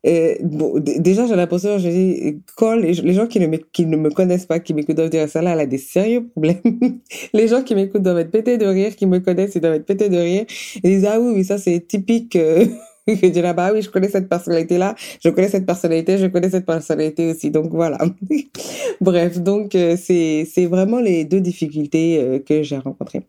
euh, 0.06 0.34
bon, 0.42 0.78
déjà, 0.78 1.26
j'ai 1.26 1.34
l'impression, 1.34 1.78
je 1.78 1.88
dis, 1.88 2.40
les, 2.80 3.12
gens 3.12 3.26
qui 3.26 3.40
ne, 3.40 3.46
me, 3.46 3.56
qui 3.56 3.84
ne 3.84 3.96
me 3.96 4.10
connaissent 4.10 4.46
pas, 4.46 4.60
qui 4.60 4.72
m'écoutent 4.72 4.96
doivent 4.96 5.10
dire 5.10 5.28
ça 5.28 5.42
là, 5.42 5.52
elle 5.52 5.60
a 5.60 5.66
des 5.66 5.78
sérieux 5.78 6.28
problèmes. 6.28 6.60
les 7.32 7.48
gens 7.48 7.62
qui 7.62 7.74
m'écoutent 7.74 8.02
doivent 8.02 8.18
être 8.18 8.30
pétés 8.30 8.58
de 8.58 8.66
rire, 8.66 8.94
qui 8.96 9.06
me 9.06 9.18
connaissent, 9.18 9.54
ils 9.54 9.60
doivent 9.60 9.74
être 9.74 9.86
pétés 9.86 10.08
de 10.08 10.16
rire. 10.16 10.46
Ils 10.76 10.90
disent, 10.90 11.04
ah 11.04 11.20
oui, 11.20 11.32
oui, 11.34 11.44
ça 11.44 11.58
c'est 11.58 11.80
typique 11.86 12.38
je 13.22 13.26
dis 13.28 13.40
là, 13.40 13.54
bah 13.54 13.70
oui, 13.72 13.80
je 13.80 13.88
connais 13.88 14.08
cette 14.08 14.28
personnalité-là, 14.28 14.94
je 15.24 15.30
connais 15.30 15.48
cette 15.48 15.64
personnalité, 15.64 16.18
je 16.18 16.26
connais 16.26 16.50
cette 16.50 16.66
personnalité 16.66 17.30
aussi. 17.30 17.50
Donc 17.50 17.70
voilà. 17.70 17.98
Bref, 19.00 19.38
donc 19.38 19.74
euh, 19.74 19.96
c'est 19.96 20.46
c'est 20.50 20.66
vraiment 20.66 21.00
les 21.00 21.24
deux 21.24 21.40
difficultés 21.40 22.18
euh, 22.20 22.38
que 22.38 22.62
j'ai 22.62 22.76
rencontrées. 22.76 23.22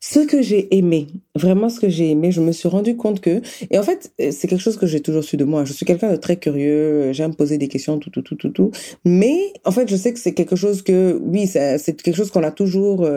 Ce 0.00 0.18
que 0.18 0.42
j'ai 0.42 0.76
aimé, 0.76 1.06
vraiment 1.36 1.68
ce 1.68 1.78
que 1.78 1.88
j'ai 1.88 2.10
aimé, 2.10 2.32
je 2.32 2.40
me 2.40 2.50
suis 2.50 2.68
rendu 2.68 2.96
compte 2.96 3.20
que, 3.20 3.40
et 3.70 3.78
en 3.78 3.84
fait, 3.84 4.12
euh, 4.20 4.30
c'est 4.32 4.48
quelque 4.48 4.60
chose 4.60 4.76
que 4.76 4.86
j'ai 4.86 5.00
toujours 5.00 5.22
su 5.24 5.36
de 5.36 5.44
moi. 5.44 5.64
Je 5.64 5.72
suis 5.72 5.86
quelqu'un 5.86 6.10
de 6.10 6.16
très 6.16 6.36
curieux, 6.36 7.12
j'aime 7.12 7.34
poser 7.34 7.56
des 7.56 7.68
questions, 7.68 7.98
tout, 7.98 8.10
tout, 8.10 8.20
tout, 8.20 8.34
tout, 8.34 8.50
tout. 8.50 8.72
Mais 9.04 9.38
en 9.64 9.70
fait, 9.70 9.88
je 9.88 9.96
sais 9.96 10.12
que 10.12 10.18
c'est 10.18 10.34
quelque 10.34 10.56
chose 10.56 10.82
que, 10.82 11.18
oui, 11.22 11.46
c'est 11.46 12.02
quelque 12.02 12.16
chose 12.16 12.30
qu'on 12.30 12.42
a 12.42 12.50
toujours 12.50 13.08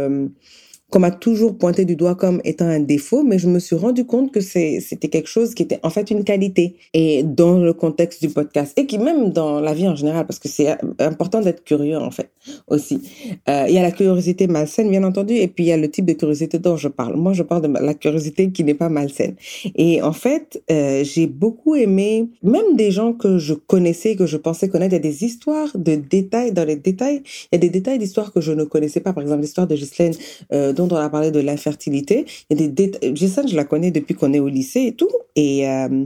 qu'on 0.95 1.01
m'a 1.01 1.11
toujours 1.11 1.57
pointé 1.57 1.83
du 1.83 1.97
doigt 1.97 2.15
comme 2.15 2.39
étant 2.45 2.67
un 2.67 2.79
défaut, 2.79 3.21
mais 3.21 3.37
je 3.37 3.49
me 3.49 3.59
suis 3.59 3.75
rendu 3.75 4.05
compte 4.05 4.31
que 4.31 4.39
c'était 4.39 5.09
quelque 5.09 5.27
chose 5.27 5.53
qui 5.53 5.63
était 5.63 5.81
en 5.83 5.89
fait 5.89 6.09
une 6.09 6.23
qualité. 6.23 6.77
Et 6.93 7.21
dans 7.21 7.57
le 7.57 7.73
contexte 7.73 8.21
du 8.21 8.29
podcast, 8.29 8.71
et 8.79 8.85
qui 8.85 8.97
même 8.97 9.33
dans 9.33 9.59
la 9.59 9.73
vie 9.73 9.89
en 9.89 9.97
général, 9.97 10.25
parce 10.25 10.39
que 10.39 10.47
c'est 10.47 10.77
important 10.99 11.41
d'être 11.41 11.65
curieux 11.65 11.97
en 11.97 12.11
fait 12.11 12.29
aussi. 12.67 13.01
Euh, 13.49 13.65
il 13.67 13.73
y 13.73 13.77
a 13.77 13.81
la 13.81 13.91
curiosité 13.91 14.47
malsaine, 14.47 14.89
bien 14.89 15.03
entendu, 15.03 15.33
et 15.33 15.49
puis 15.49 15.65
il 15.65 15.67
y 15.67 15.73
a 15.73 15.77
le 15.77 15.91
type 15.91 16.05
de 16.05 16.13
curiosité 16.13 16.59
dont 16.59 16.77
je 16.77 16.87
parle. 16.87 17.17
Moi, 17.17 17.33
je 17.33 17.43
parle 17.43 17.63
de 17.63 17.77
la 17.77 17.93
curiosité 17.93 18.51
qui 18.51 18.63
n'est 18.63 18.73
pas 18.73 18.87
malsaine. 18.87 19.35
Et 19.75 20.01
en 20.01 20.13
fait, 20.13 20.63
euh, 20.71 21.03
j'ai 21.03 21.27
beaucoup 21.27 21.75
aimé, 21.75 22.29
même 22.41 22.77
des 22.77 22.91
gens 22.91 23.11
que 23.11 23.37
je 23.37 23.53
connaissais, 23.53 24.15
que 24.15 24.27
je 24.27 24.37
pensais 24.37 24.69
connaître, 24.69 24.93
il 24.93 25.03
y 25.03 25.05
a 25.07 25.11
des 25.11 25.25
histoires 25.25 25.71
de 25.75 25.95
détails, 25.95 26.53
dans 26.53 26.63
les 26.63 26.77
détails, 26.77 27.21
il 27.51 27.55
y 27.55 27.57
a 27.57 27.59
des 27.59 27.69
détails 27.69 27.99
d'histoires 27.99 28.31
que 28.31 28.39
je 28.39 28.53
ne 28.53 28.63
connaissais 28.63 29.01
pas. 29.01 29.11
Par 29.11 29.23
exemple, 29.23 29.41
l'histoire 29.41 29.67
de 29.67 29.75
Ghislaine, 29.75 30.13
euh, 30.53 30.71
dont 30.71 30.84
on 30.93 30.97
a 30.97 31.09
parlé 31.09 31.31
de 31.31 31.39
l'infertilité. 31.39 32.25
Il 32.49 32.57
je 32.57 33.55
la 33.55 33.63
connais 33.63 33.91
depuis 33.91 34.15
qu'on 34.15 34.33
est 34.33 34.39
au 34.39 34.47
lycée 34.47 34.85
et 34.87 34.95
tout. 34.95 35.09
Et 35.35 35.67
euh, 35.67 36.05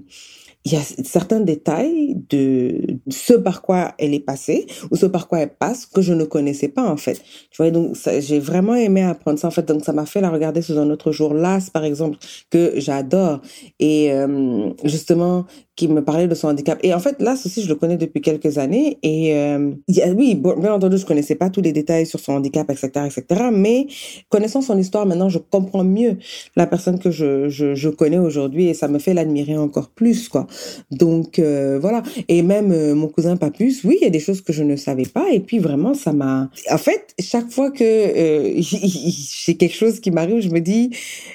il 0.65 0.73
y 0.73 0.75
a 0.75 0.81
certains 0.81 1.39
détails 1.39 2.17
de 2.29 2.81
ce 3.09 3.33
par 3.33 3.61
quoi 3.61 3.93
elle 3.97 4.13
est 4.13 4.19
passée 4.19 4.67
ou 4.91 4.97
ce 4.97 5.05
par 5.05 5.27
quoi 5.27 5.39
elle 5.39 5.53
passe 5.53 5.85
que 5.85 6.01
je 6.01 6.13
ne 6.13 6.25
connaissais 6.25 6.67
pas 6.67 6.83
en 6.83 6.97
fait. 6.97 7.21
Tu 7.49 7.61
vois, 7.61 7.71
donc 7.71 7.95
j'ai 8.19 8.39
vraiment 8.39 8.75
aimé 8.75 9.03
apprendre 9.03 9.39
ça 9.39 9.47
en 9.47 9.51
fait. 9.51 9.65
Donc 9.65 9.85
ça 9.85 9.93
m'a 9.93 10.05
fait 10.05 10.19
la 10.19 10.29
regarder 10.29 10.61
sous 10.61 10.77
un 10.77 10.89
autre 10.89 11.11
jour. 11.11 11.33
Las 11.33 11.69
par 11.69 11.85
exemple 11.85 12.17
que 12.49 12.73
j'adore 12.75 13.41
et 13.79 14.11
euh, 14.11 14.71
justement 14.83 15.45
qui 15.79 15.87
me 15.87 16.03
parlait 16.03 16.27
de 16.27 16.35
son 16.35 16.49
handicap. 16.49 16.77
Et 16.83 16.93
en 16.93 16.99
fait, 16.99 17.21
là 17.21 17.35
aussi, 17.45 17.61
je 17.61 17.69
le 17.69 17.75
connais 17.75 17.95
depuis 17.95 18.19
quelques 18.19 18.57
années. 18.57 18.97
Et 19.01 19.33
euh, 19.33 19.71
oui, 20.13 20.35
bien 20.35 20.73
entendu, 20.73 20.97
je 20.97 21.05
connaissais 21.05 21.35
pas 21.35 21.49
tous 21.49 21.61
les 21.61 21.71
détails 21.71 22.05
sur 22.05 22.19
son 22.19 22.33
handicap, 22.33 22.69
etc., 22.69 22.89
etc. 23.05 23.43
Mais 23.53 23.87
connaissant 24.27 24.61
son 24.61 24.77
histoire, 24.77 25.05
maintenant, 25.05 25.29
je 25.29 25.37
comprends 25.37 25.85
mieux 25.85 26.17
la 26.57 26.67
personne 26.67 26.99
que 26.99 27.11
je, 27.11 27.47
je, 27.47 27.89
connais 27.89 28.17
aujourd'hui 28.17 28.67
et 28.67 28.73
ça 28.73 28.89
me 28.89 28.99
fait 28.99 29.13
l'admirer 29.13 29.57
encore 29.57 29.87
plus, 29.87 30.27
quoi. 30.27 30.47
Donc 30.91 31.39
euh, 31.39 31.79
voilà. 31.81 32.03
Et 32.27 32.41
même 32.41 32.73
euh, 32.73 32.93
mon 32.93 33.07
cousin 33.07 33.37
Papus, 33.37 33.85
oui, 33.85 33.99
il 34.01 34.03
y 34.03 34.07
a 34.07 34.09
des 34.09 34.19
choses 34.19 34.41
que 34.41 34.51
je 34.51 34.63
ne 34.63 34.75
savais 34.75 35.05
pas. 35.05 35.31
Et 35.31 35.39
puis 35.39 35.59
vraiment, 35.59 35.93
ça 35.93 36.11
m'a. 36.11 36.49
En 36.69 36.77
fait, 36.77 37.15
chaque 37.19 37.49
fois 37.51 37.71
que 37.71 37.83
j'ai 38.59 39.55
quelque 39.55 39.75
chose 39.75 40.01
qui 40.01 40.11
m'arrive, 40.11 40.41
je 40.41 40.49
me 40.49 40.59
dis, 40.59 40.89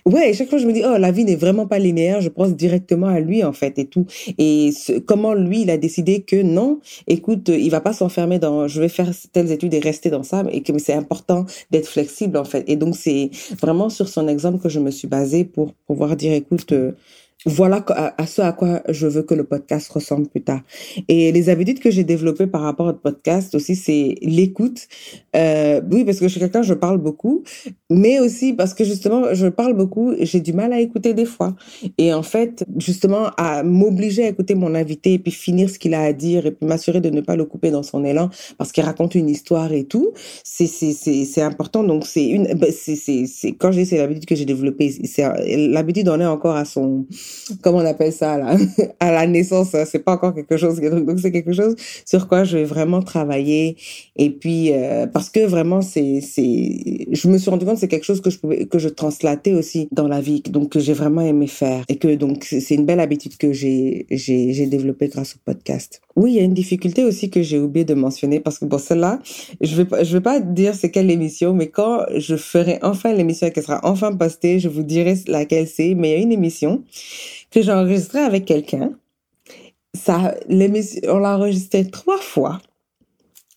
ouais, 0.05 0.35
chaque 0.35 0.51
fois 0.51 0.59
je 0.59 0.67
me 0.67 0.75
dis, 0.75 0.83
oh, 0.85 0.99
la 0.99 1.13
vie 1.13 1.25
n'est 1.25 1.35
vraiment 1.35 1.67
pas 1.67 1.79
linéaire. 1.79 2.21
Je 2.21 2.29
pense 2.29 2.55
directement 2.55 3.07
à 3.07 3.21
lui 3.21 3.43
en 3.43 3.55
fait 3.55 3.79
et 3.79 3.87
tout 3.87 4.05
et 4.38 4.71
comment 5.07 5.35
lui 5.35 5.62
il 5.62 5.71
a 5.71 5.76
décidé 5.76 6.23
que 6.23 6.43
non, 6.43 6.81
écoute, 7.07 7.49
il 7.49 7.71
va 7.71 7.81
pas 7.81 7.93
s'enfermer 7.93 8.38
dans 8.38 8.69
je 8.69 8.81
vais 8.81 8.88
faire 8.88 9.11
telles 9.33 9.50
études 9.53 9.75
et 9.75 9.81
rester 9.81 10.11
dans 10.11 10.23
ça, 10.23 10.45
et 10.50 10.62
que 10.62 10.76
c'est 10.79 10.95
important 10.95 11.47
d'être 11.71 11.88
flexible 11.88 12.37
en 12.37 12.45
fait. 12.45 12.64
Et 12.69 12.76
donc 12.76 12.97
c'est 12.97 13.31
vraiment 13.61 13.88
sur 13.88 14.09
son 14.09 14.29
exemple 14.29 14.59
que 14.59 14.69
je 14.69 14.81
me 14.81 14.91
suis 14.91 15.09
basée 15.09 15.45
pour 15.45 15.73
pouvoir 15.87 16.17
dire 16.17 16.33
écoute 16.33 16.73
euh, 16.73 16.93
voilà 17.47 17.85
à, 17.89 18.27
ce 18.27 18.41
à 18.41 18.53
quoi 18.53 18.83
je 18.89 19.07
veux 19.07 19.23
que 19.23 19.35
le 19.35 19.45
podcast 19.45 19.91
ressemble 19.91 20.29
plus 20.29 20.43
tard. 20.43 20.63
Et 21.09 21.31
les 21.31 21.49
habitudes 21.51 21.79
que 21.79 21.91
j'ai 21.91 22.05
développées 22.05 22.47
par 22.47 22.63
rapport 22.63 22.87
au 22.87 22.93
podcast 22.95 23.55
aussi, 23.55 23.77
c'est 23.77 24.17
l'écoute. 24.23 24.89
Euh, 25.37 25.81
oui, 25.91 26.05
parce 26.05 26.19
que 26.19 26.27
je 26.27 26.31
suis 26.31 26.41
quelqu'un, 26.41 26.63
je 26.63 26.75
parle 26.75 26.99
beaucoup, 26.99 27.43
mais 27.91 28.19
aussi 28.19 28.55
parce 28.55 28.73
que 28.73 28.85
justement, 28.85 29.35
je 29.35 29.47
parle 29.49 29.75
beaucoup, 29.75 30.15
j'ai 30.21 30.41
du 30.41 30.53
mal 30.53 30.73
à 30.73 30.81
écouter 30.81 31.13
des 31.13 31.27
fois. 31.27 31.55
Et 31.99 32.15
en 32.15 32.23
fait, 32.23 32.65
justement, 32.79 33.27
à 33.37 33.63
m'obliger 33.63 34.25
à 34.25 34.29
écouter 34.29 34.55
mon 34.55 34.75
invité 34.75 35.15
et 35.15 35.19
puis 35.19 35.33
finir 35.33 35.69
ce 35.69 35.79
qu'il 35.79 35.95
a 35.95 36.03
à 36.03 36.13
dire 36.13 36.47
et 36.47 36.51
puis 36.51 36.67
m'assurer 36.67 37.01
de 37.01 37.11
ne 37.11 37.21
pas 37.21 37.37
le 37.37 37.45
couper 37.45 37.71
dans 37.71 37.83
son 37.83 38.05
élan 38.05 38.31
parce 38.57 38.73
qu'il 38.73 38.85
raconte 38.85 39.15
une 39.15 39.29
histoire 39.29 39.73
et 39.73 39.85
tout, 39.85 40.13
c'est 40.45 40.67
c'est 40.67 40.93
c'est 40.95 41.43
important. 41.43 41.85
Donc 41.85 42.07
c'est 42.07 42.27
une, 42.27 42.55
ben, 42.55 42.73
c'est 42.73 42.97
c'est 42.97 43.53
quand 43.53 43.73
j'ai 43.73 43.85
c'est 43.85 43.99
l'habitude 43.99 44.25
que 44.25 44.35
j'ai 44.35 44.47
développée, 44.47 44.91
c'est 45.05 45.25
l'habitude 45.69 46.09
en 46.09 46.21
est 46.21 46.27
encore 46.27 46.57
à 46.57 46.65
son 46.65 47.07
comment 47.62 47.79
on 47.79 47.87
appelle 47.87 48.12
ça 48.12 48.38
là, 48.38 48.57
à 49.00 49.12
la 49.12 49.26
naissance, 49.26 49.75
c'est 49.87 49.99
pas 49.99 50.12
encore 50.12 50.35
quelque 50.35 50.57
chose, 50.57 50.81
donc 50.81 51.19
c'est 51.21 51.33
quelque 51.33 51.53
chose 51.53 51.75
sur 52.05 52.29
quoi 52.29 52.45
je 52.45 52.59
vais 52.59 52.64
vraiment 52.64 53.03
travailler. 53.03 53.76
Et 54.17 54.31
puis 54.31 54.73
euh, 54.73 55.07
parce 55.07 55.31
que 55.31 55.41
vraiment 55.41 55.81
c'est 55.81 56.21
c'est, 56.21 57.07
je 57.11 57.29
me 57.29 57.38
suis 57.38 57.50
rendu 57.50 57.64
compte 57.64 57.75
que 57.75 57.81
c'est 57.81 57.88
quelque 57.88 58.05
chose 58.05 58.21
que 58.21 58.31
je 58.31 58.38
pouvais 58.38 58.67
que 58.67 58.79
je 58.79 58.88
translatais 58.88 59.53
aussi 59.53 59.88
dans 59.93 60.09
la 60.09 60.21
vie, 60.21 60.43
donc 60.43 60.71
que 60.71 60.81
j'ai 60.81 60.95
vraiment 60.95 61.23
aimé 61.23 61.47
faire 61.47 61.85
et 61.88 61.97
que 61.97 62.14
donc 62.14 62.45
c'est 62.45 62.75
une 62.75 62.87
belle 62.87 63.00
habitude 63.00 63.37
que 63.37 63.53
j'ai 63.53 64.07
j'ai 64.11 64.53
j'ai 64.53 64.67
développée 64.67 65.09
grâce 65.09 65.35
au 65.37 65.38
podcast. 65.45 66.03
Oui, 66.16 66.33
il 66.33 66.37
y 66.37 66.38
a 66.38 66.42
une 66.44 66.54
difficulté 66.54 67.02
aussi 67.04 67.28
que 67.28 67.42
j'ai 67.42 67.59
oublié 67.59 67.85
de 67.85 67.94
mentionner 67.94 68.38
parce 68.38 68.61
que 68.61 68.64
bon, 68.66 68.78
celle-là, 68.78 69.18
je 69.61 69.83
vais 69.83 70.04
je 70.04 70.12
vais 70.16 70.23
pas 70.23 70.38
dire 70.38 70.75
c'est 70.75 70.92
quelle 70.92 71.11
émission, 71.11 71.54
mais 71.54 71.68
quand 71.68 72.04
je 72.16 72.37
ferai 72.37 72.78
enfin 72.83 73.12
l'émission 73.12 73.49
et 73.49 73.52
qu'elle 73.52 73.64
sera 73.64 73.80
enfin 73.83 74.14
postée, 74.14 74.61
je 74.61 74.68
vous 74.68 74.85
dirai 74.85 75.16
laquelle 75.26 75.66
c'est. 75.66 75.94
Mais 75.94 76.11
il 76.11 76.12
y 76.12 76.16
a 76.16 76.23
une 76.23 76.33
émission 76.33 76.85
que 77.50 77.62
j'ai 77.62 77.73
enregistrée 77.73 78.21
avec 78.21 78.44
quelqu'un. 78.44 78.92
Ça, 79.94 80.37
l'émission, 80.49 81.00
on 81.09 81.18
l'a 81.18 81.37
enregistrée 81.37 81.90
trois 81.90 82.18
fois. 82.18 82.61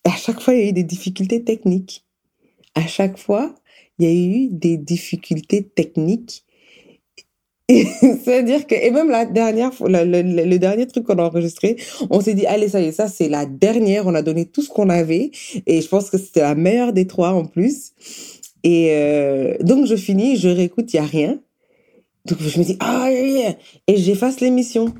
Et 0.04 0.08
à 0.08 0.16
chaque 0.16 0.40
fois, 0.40 0.54
il 0.54 0.60
y 0.60 0.66
a 0.66 0.68
eu 0.70 0.72
des 0.72 0.84
difficultés 0.84 1.44
techniques. 1.44 2.04
À 2.74 2.86
chaque 2.86 3.18
fois, 3.18 3.54
il 3.98 4.06
y 4.06 4.10
a 4.10 4.14
eu 4.14 4.48
des 4.50 4.76
difficultés 4.76 5.62
techniques 5.62 6.44
C'est-à-dire 8.24 8.66
que, 8.66 8.74
et 8.74 8.90
même 8.90 9.10
la 9.10 9.26
dernière 9.26 9.72
le, 9.80 10.56
dernier 10.56 10.86
truc 10.86 11.04
qu'on 11.04 11.18
a 11.18 11.24
enregistré, 11.24 11.76
on 12.08 12.20
s'est 12.20 12.32
dit, 12.32 12.46
allez, 12.46 12.68
ça 12.68 12.80
y 12.80 12.86
est, 12.86 12.92
ça 12.92 13.08
c'est 13.08 13.28
la 13.28 13.44
dernière, 13.44 14.06
on 14.06 14.14
a 14.14 14.22
donné 14.22 14.46
tout 14.46 14.62
ce 14.62 14.70
qu'on 14.70 14.88
avait, 14.88 15.30
et 15.66 15.82
je 15.82 15.88
pense 15.88 16.08
que 16.08 16.16
c'était 16.16 16.40
la 16.40 16.54
meilleure 16.54 16.94
des 16.94 17.06
trois 17.06 17.32
en 17.32 17.44
plus. 17.44 17.92
Et 18.64 18.88
euh, 18.92 19.58
donc 19.60 19.86
je 19.86 19.96
finis, 19.96 20.36
je 20.36 20.48
réécoute, 20.48 20.92
il 20.94 20.96
y 20.96 21.00
a 21.00 21.04
rien. 21.04 21.38
Donc 22.24 22.38
je 22.40 22.58
me 22.58 22.64
dis, 22.64 22.76
ah, 22.80 23.10
yeah. 23.10 23.56
et 23.86 23.96
j'efface 23.98 24.40
l'émission. 24.40 24.94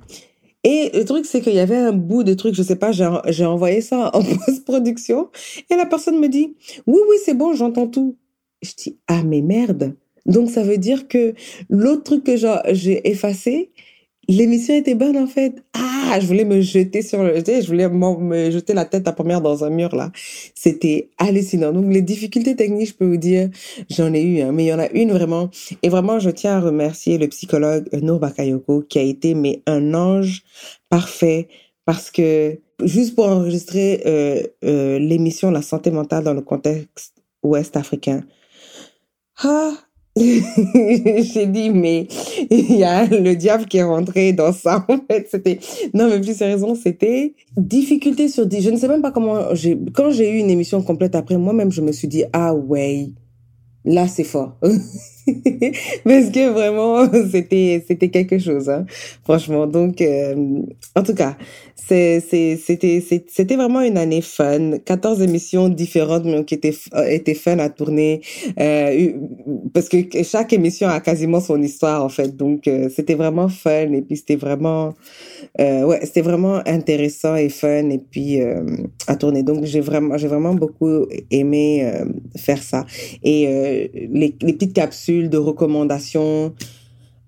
Et 0.62 0.90
le 0.92 1.04
truc, 1.04 1.24
c'est 1.24 1.40
qu'il 1.40 1.54
y 1.54 1.60
avait 1.60 1.76
un 1.76 1.92
bout 1.92 2.22
de 2.22 2.34
truc, 2.34 2.54
je 2.54 2.62
sais 2.62 2.76
pas, 2.76 2.90
j'ai 2.92 3.46
envoyé 3.46 3.80
ça 3.80 4.10
en 4.12 4.22
post-production, 4.46 5.30
et 5.70 5.76
la 5.76 5.86
personne 5.86 6.20
me 6.20 6.28
dit, 6.28 6.54
oui, 6.86 6.98
oui, 7.08 7.16
c'est 7.24 7.34
bon, 7.34 7.54
j'entends 7.54 7.86
tout. 7.86 8.18
Je 8.60 8.72
dis, 8.76 8.98
ah, 9.06 9.22
mais 9.22 9.40
merde. 9.40 9.94
Donc 10.26 10.50
ça 10.50 10.62
veut 10.62 10.78
dire 10.78 11.08
que 11.08 11.34
l'autre 11.68 12.04
truc 12.04 12.24
que 12.24 12.36
j'ai 12.72 13.08
effacé, 13.08 13.70
l'émission 14.28 14.74
était 14.74 14.94
bonne 14.94 15.16
en 15.16 15.26
fait. 15.26 15.54
Ah, 15.74 16.18
je 16.20 16.26
voulais 16.26 16.44
me 16.44 16.60
jeter 16.60 17.02
sur 17.02 17.22
le, 17.22 17.36
je 17.36 17.66
voulais 17.66 17.88
me 17.88 18.50
jeter 18.50 18.74
la 18.74 18.84
tête 18.84 19.08
à 19.08 19.12
première 19.12 19.40
dans 19.40 19.64
un 19.64 19.70
mur 19.70 19.94
là. 19.94 20.12
C'était 20.54 21.10
hallucinant. 21.18 21.72
Donc 21.72 21.92
les 21.92 22.02
difficultés 22.02 22.56
techniques, 22.56 22.88
je 22.88 22.94
peux 22.94 23.06
vous 23.06 23.16
dire, 23.16 23.50
j'en 23.90 24.12
ai 24.12 24.22
eu, 24.22 24.40
hein, 24.40 24.52
mais 24.52 24.64
il 24.64 24.68
y 24.68 24.72
en 24.72 24.78
a 24.78 24.88
une 24.90 25.12
vraiment. 25.12 25.50
Et 25.82 25.88
vraiment, 25.88 26.18
je 26.18 26.30
tiens 26.30 26.56
à 26.56 26.60
remercier 26.60 27.18
le 27.18 27.28
psychologue 27.28 27.88
Nour 27.92 28.20
Bakayoko 28.20 28.82
qui 28.82 28.98
a 28.98 29.02
été 29.02 29.34
mais 29.34 29.62
un 29.66 29.94
ange 29.94 30.42
parfait 30.88 31.48
parce 31.84 32.10
que 32.10 32.58
juste 32.84 33.14
pour 33.14 33.26
enregistrer 33.26 34.02
euh, 34.06 34.42
euh, 34.64 34.98
l'émission 34.98 35.50
La 35.50 35.62
santé 35.62 35.90
mentale 35.90 36.24
dans 36.24 36.34
le 36.34 36.42
contexte 36.42 37.14
ouest 37.42 37.76
africain. 37.76 38.24
Ah, 39.42 39.72
j'ai 41.34 41.46
dit, 41.46 41.70
mais 41.70 42.06
il 42.50 42.76
y 42.76 42.84
a 42.84 43.06
le 43.06 43.34
diable 43.34 43.66
qui 43.66 43.78
est 43.78 43.82
rentré 43.82 44.32
dans 44.32 44.52
ça. 44.52 44.84
En 44.88 44.98
fait, 45.10 45.28
c'était, 45.30 45.58
non, 45.94 46.08
mais 46.08 46.20
plus 46.20 46.36
sérieusement, 46.36 46.74
c'était 46.74 47.34
difficulté 47.56 48.28
sur. 48.28 48.48
Je 48.50 48.70
ne 48.70 48.76
sais 48.76 48.88
même 48.88 49.02
pas 49.02 49.12
comment 49.12 49.54
j'ai, 49.54 49.78
quand 49.94 50.10
j'ai 50.10 50.30
eu 50.30 50.38
une 50.38 50.50
émission 50.50 50.82
complète 50.82 51.14
après, 51.14 51.38
moi-même, 51.38 51.72
je 51.72 51.80
me 51.80 51.92
suis 51.92 52.08
dit, 52.08 52.24
ah 52.32 52.54
ouais, 52.54 53.10
là, 53.84 54.08
c'est 54.08 54.24
fort. 54.24 54.56
Parce 56.04 56.30
que 56.30 56.50
vraiment, 56.50 57.06
c'était, 57.30 57.84
c'était 57.86 58.08
quelque 58.08 58.38
chose, 58.38 58.68
hein, 58.68 58.86
franchement. 59.24 59.66
Donc, 59.66 60.00
euh, 60.00 60.62
en 60.94 61.02
tout 61.02 61.14
cas, 61.14 61.36
c'est, 61.74 62.20
c'était, 62.20 63.02
c'était 63.28 63.56
vraiment 63.56 63.80
une 63.80 63.96
année 63.96 64.20
fun. 64.20 64.78
14 64.84 65.22
émissions 65.22 65.68
différentes, 65.68 66.24
mais 66.24 66.44
qui 66.44 66.54
étaient, 66.54 66.74
euh, 66.94 67.04
étaient 67.04 67.34
fun 67.34 67.58
à 67.58 67.70
tourner. 67.70 68.20
Euh, 68.60 69.12
parce 69.72 69.88
que 69.88 69.96
chaque 70.22 70.52
émission 70.52 70.88
a 70.88 71.00
quasiment 71.00 71.40
son 71.40 71.60
histoire, 71.62 72.04
en 72.04 72.10
fait. 72.10 72.36
Donc, 72.36 72.68
c'était 72.94 73.14
vraiment 73.14 73.48
fun. 73.48 73.92
Et 73.92 74.02
puis, 74.02 74.18
c'était 74.18 74.36
vraiment, 74.36 74.94
ouais, 75.58 76.00
c'était 76.02 76.20
vraiment 76.20 76.60
intéressant 76.66 77.36
et 77.36 77.48
fun. 77.48 77.88
Et 77.88 77.98
puis, 77.98 78.40
à 79.06 79.16
tourner. 79.16 79.42
Donc, 79.42 79.64
j'ai 79.64 79.80
vraiment, 79.80 80.18
j'ai 80.18 80.28
vraiment 80.28 80.52
beaucoup 80.52 81.06
aimé 81.30 81.90
faire 82.36 82.62
ça. 82.62 82.84
Et 83.24 83.90
les 84.12 84.30
petites 84.30 84.74
capsules 84.74 85.17
de 85.26 85.38
recommandations, 85.38 86.52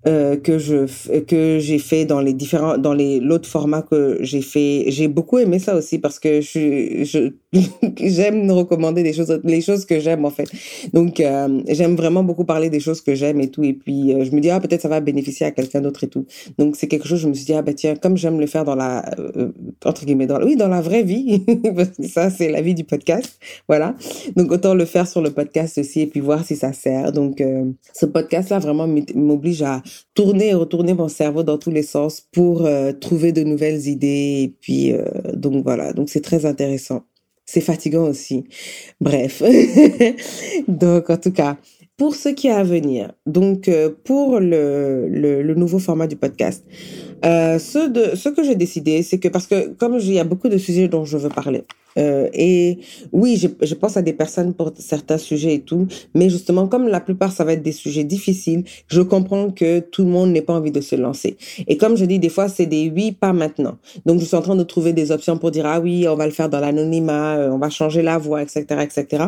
euh, 0.07 0.35
que 0.35 0.57
je 0.57 0.87
que 1.19 1.59
j'ai 1.59 1.77
fait 1.77 2.05
dans 2.05 2.21
les 2.21 2.33
différents 2.33 2.75
dans 2.75 2.93
les 2.93 3.19
l'autre 3.19 3.47
format 3.47 3.83
que 3.83 4.17
j'ai 4.21 4.41
fait. 4.41 4.85
J'ai 4.87 5.07
beaucoup 5.07 5.37
aimé 5.37 5.59
ça 5.59 5.75
aussi 5.75 5.99
parce 5.99 6.17
que 6.17 6.41
je 6.41 7.03
je 7.03 7.33
j'aime 7.99 8.49
recommander 8.49 9.03
des 9.03 9.13
choses 9.13 9.39
les 9.43 9.61
choses 9.61 9.85
que 9.85 9.99
j'aime 9.99 10.25
en 10.25 10.31
fait. 10.31 10.49
Donc 10.91 11.19
euh, 11.19 11.61
j'aime 11.67 11.95
vraiment 11.95 12.23
beaucoup 12.23 12.45
parler 12.45 12.71
des 12.71 12.79
choses 12.79 12.99
que 13.01 13.13
j'aime 13.13 13.41
et 13.41 13.51
tout. 13.51 13.63
Et 13.63 13.73
puis 13.73 14.11
euh, 14.11 14.25
je 14.25 14.31
me 14.31 14.39
dis 14.39 14.49
ah 14.49 14.59
peut-être 14.59 14.81
ça 14.81 14.87
va 14.89 15.01
bénéficier 15.01 15.45
à 15.45 15.51
quelqu'un 15.51 15.81
d'autre 15.81 16.03
et 16.03 16.07
tout. 16.07 16.25
Donc 16.57 16.77
c'est 16.77 16.87
quelque 16.87 17.07
chose 17.07 17.19
je 17.19 17.27
me 17.27 17.35
suis 17.35 17.45
dit 17.45 17.53
ah 17.53 17.61
bah 17.61 17.73
tiens 17.75 17.95
comme 17.95 18.17
j'aime 18.17 18.39
le 18.39 18.47
faire 18.47 18.65
dans 18.65 18.75
la 18.75 19.05
entre 19.85 20.05
guillemets 20.05 20.25
dans 20.25 20.41
oui 20.41 20.55
dans 20.55 20.67
la 20.67 20.81
vraie 20.81 21.03
vie 21.03 21.45
parce 21.75 21.89
que 21.89 22.07
ça 22.07 22.31
c'est 22.31 22.49
la 22.49 22.61
vie 22.61 22.73
du 22.73 22.85
podcast 22.85 23.37
voilà. 23.67 23.95
Donc 24.35 24.51
autant 24.51 24.73
le 24.73 24.85
faire 24.85 25.07
sur 25.07 25.21
le 25.21 25.29
podcast 25.29 25.77
aussi 25.77 26.01
et 26.01 26.07
puis 26.07 26.21
voir 26.21 26.43
si 26.43 26.55
ça 26.55 26.73
sert. 26.73 27.11
Donc 27.11 27.43
ce 27.93 28.05
podcast 28.07 28.49
là 28.49 28.57
vraiment 28.57 28.87
m'oblige 29.13 29.61
à 29.61 29.83
tourner 30.13 30.49
et 30.49 30.53
retourner 30.53 30.93
mon 30.93 31.07
cerveau 31.07 31.43
dans 31.43 31.57
tous 31.57 31.71
les 31.71 31.83
sens 31.83 32.21
pour 32.31 32.65
euh, 32.65 32.91
trouver 32.91 33.31
de 33.31 33.43
nouvelles 33.43 33.87
idées. 33.87 34.41
Et 34.43 34.53
puis, 34.61 34.93
euh, 34.93 35.05
donc 35.33 35.63
voilà, 35.63 35.93
donc 35.93 36.09
c'est 36.09 36.21
très 36.21 36.45
intéressant. 36.45 37.03
C'est 37.45 37.61
fatigant 37.61 38.07
aussi. 38.07 38.45
Bref. 39.01 39.43
donc, 40.67 41.09
en 41.09 41.17
tout 41.17 41.31
cas, 41.31 41.57
pour 41.97 42.15
ce 42.15 42.29
qui 42.29 42.47
est 42.47 42.51
à 42.51 42.63
venir, 42.63 43.11
donc 43.25 43.67
euh, 43.67 43.89
pour 44.03 44.39
le, 44.39 45.07
le, 45.09 45.41
le, 45.41 45.55
nouveau 45.55 45.79
format 45.79 46.07
du 46.07 46.15
podcast, 46.15 46.65
ce, 47.23 47.89
de, 47.89 48.15
ce 48.15 48.29
que 48.29 48.43
j'ai 48.43 48.55
décidé, 48.55 49.03
c'est 49.03 49.19
que 49.19 49.27
parce 49.27 49.47
que 49.47 49.69
comme 49.73 49.97
il 49.99 50.13
y 50.13 50.19
a 50.19 50.23
beaucoup 50.23 50.49
de 50.49 50.57
sujets 50.57 50.87
dont 50.87 51.05
je 51.05 51.17
veux 51.17 51.29
parler, 51.29 51.63
euh, 51.97 52.29
et 52.33 52.79
oui, 53.11 53.37
je, 53.37 53.47
je, 53.61 53.75
pense 53.75 53.97
à 53.97 54.01
des 54.01 54.13
personnes 54.13 54.53
pour 54.53 54.71
certains 54.77 55.17
sujets 55.17 55.55
et 55.55 55.61
tout, 55.61 55.87
mais 56.15 56.29
justement, 56.29 56.67
comme 56.67 56.87
la 56.87 56.99
plupart, 56.99 57.31
ça 57.31 57.43
va 57.43 57.53
être 57.53 57.63
des 57.63 57.71
sujets 57.71 58.03
difficiles, 58.03 58.63
je 58.87 59.01
comprends 59.01 59.51
que 59.51 59.79
tout 59.79 60.03
le 60.03 60.09
monde 60.09 60.31
n'ait 60.31 60.41
pas 60.41 60.53
envie 60.53 60.71
de 60.71 60.81
se 60.81 60.95
lancer. 60.95 61.37
Et 61.67 61.77
comme 61.77 61.97
je 61.97 62.05
dis, 62.05 62.19
des 62.19 62.29
fois, 62.29 62.47
c'est 62.47 62.65
des 62.65 62.91
oui, 62.95 63.11
pas 63.11 63.33
maintenant. 63.33 63.77
Donc, 64.05 64.19
je 64.19 64.25
suis 64.25 64.35
en 64.35 64.41
train 64.41 64.55
de 64.55 64.63
trouver 64.63 64.93
des 64.93 65.11
options 65.11 65.37
pour 65.37 65.51
dire, 65.51 65.65
ah 65.65 65.79
oui, 65.79 66.07
on 66.07 66.15
va 66.15 66.25
le 66.25 66.31
faire 66.31 66.49
dans 66.49 66.59
l'anonymat, 66.59 67.37
euh, 67.37 67.49
on 67.51 67.57
va 67.57 67.69
changer 67.69 68.01
la 68.01 68.17
voix, 68.17 68.41
etc., 68.41 68.65
etc. 68.81 69.25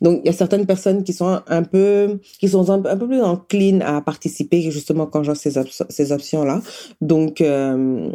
Donc, 0.00 0.20
il 0.24 0.26
y 0.26 0.30
a 0.30 0.32
certaines 0.32 0.66
personnes 0.66 1.04
qui 1.04 1.12
sont 1.12 1.40
un 1.46 1.62
peu, 1.62 2.18
qui 2.40 2.48
sont 2.48 2.70
un, 2.70 2.80
peu 2.80 3.06
plus 3.06 3.22
enclines 3.22 3.82
à 3.82 4.00
participer, 4.00 4.70
justement, 4.70 5.06
quand 5.06 5.22
j'ai 5.22 5.34
ces, 5.34 5.60
ces 5.88 6.12
options-là. 6.12 6.62
Donc, 7.00 7.40
euh, 7.40 8.10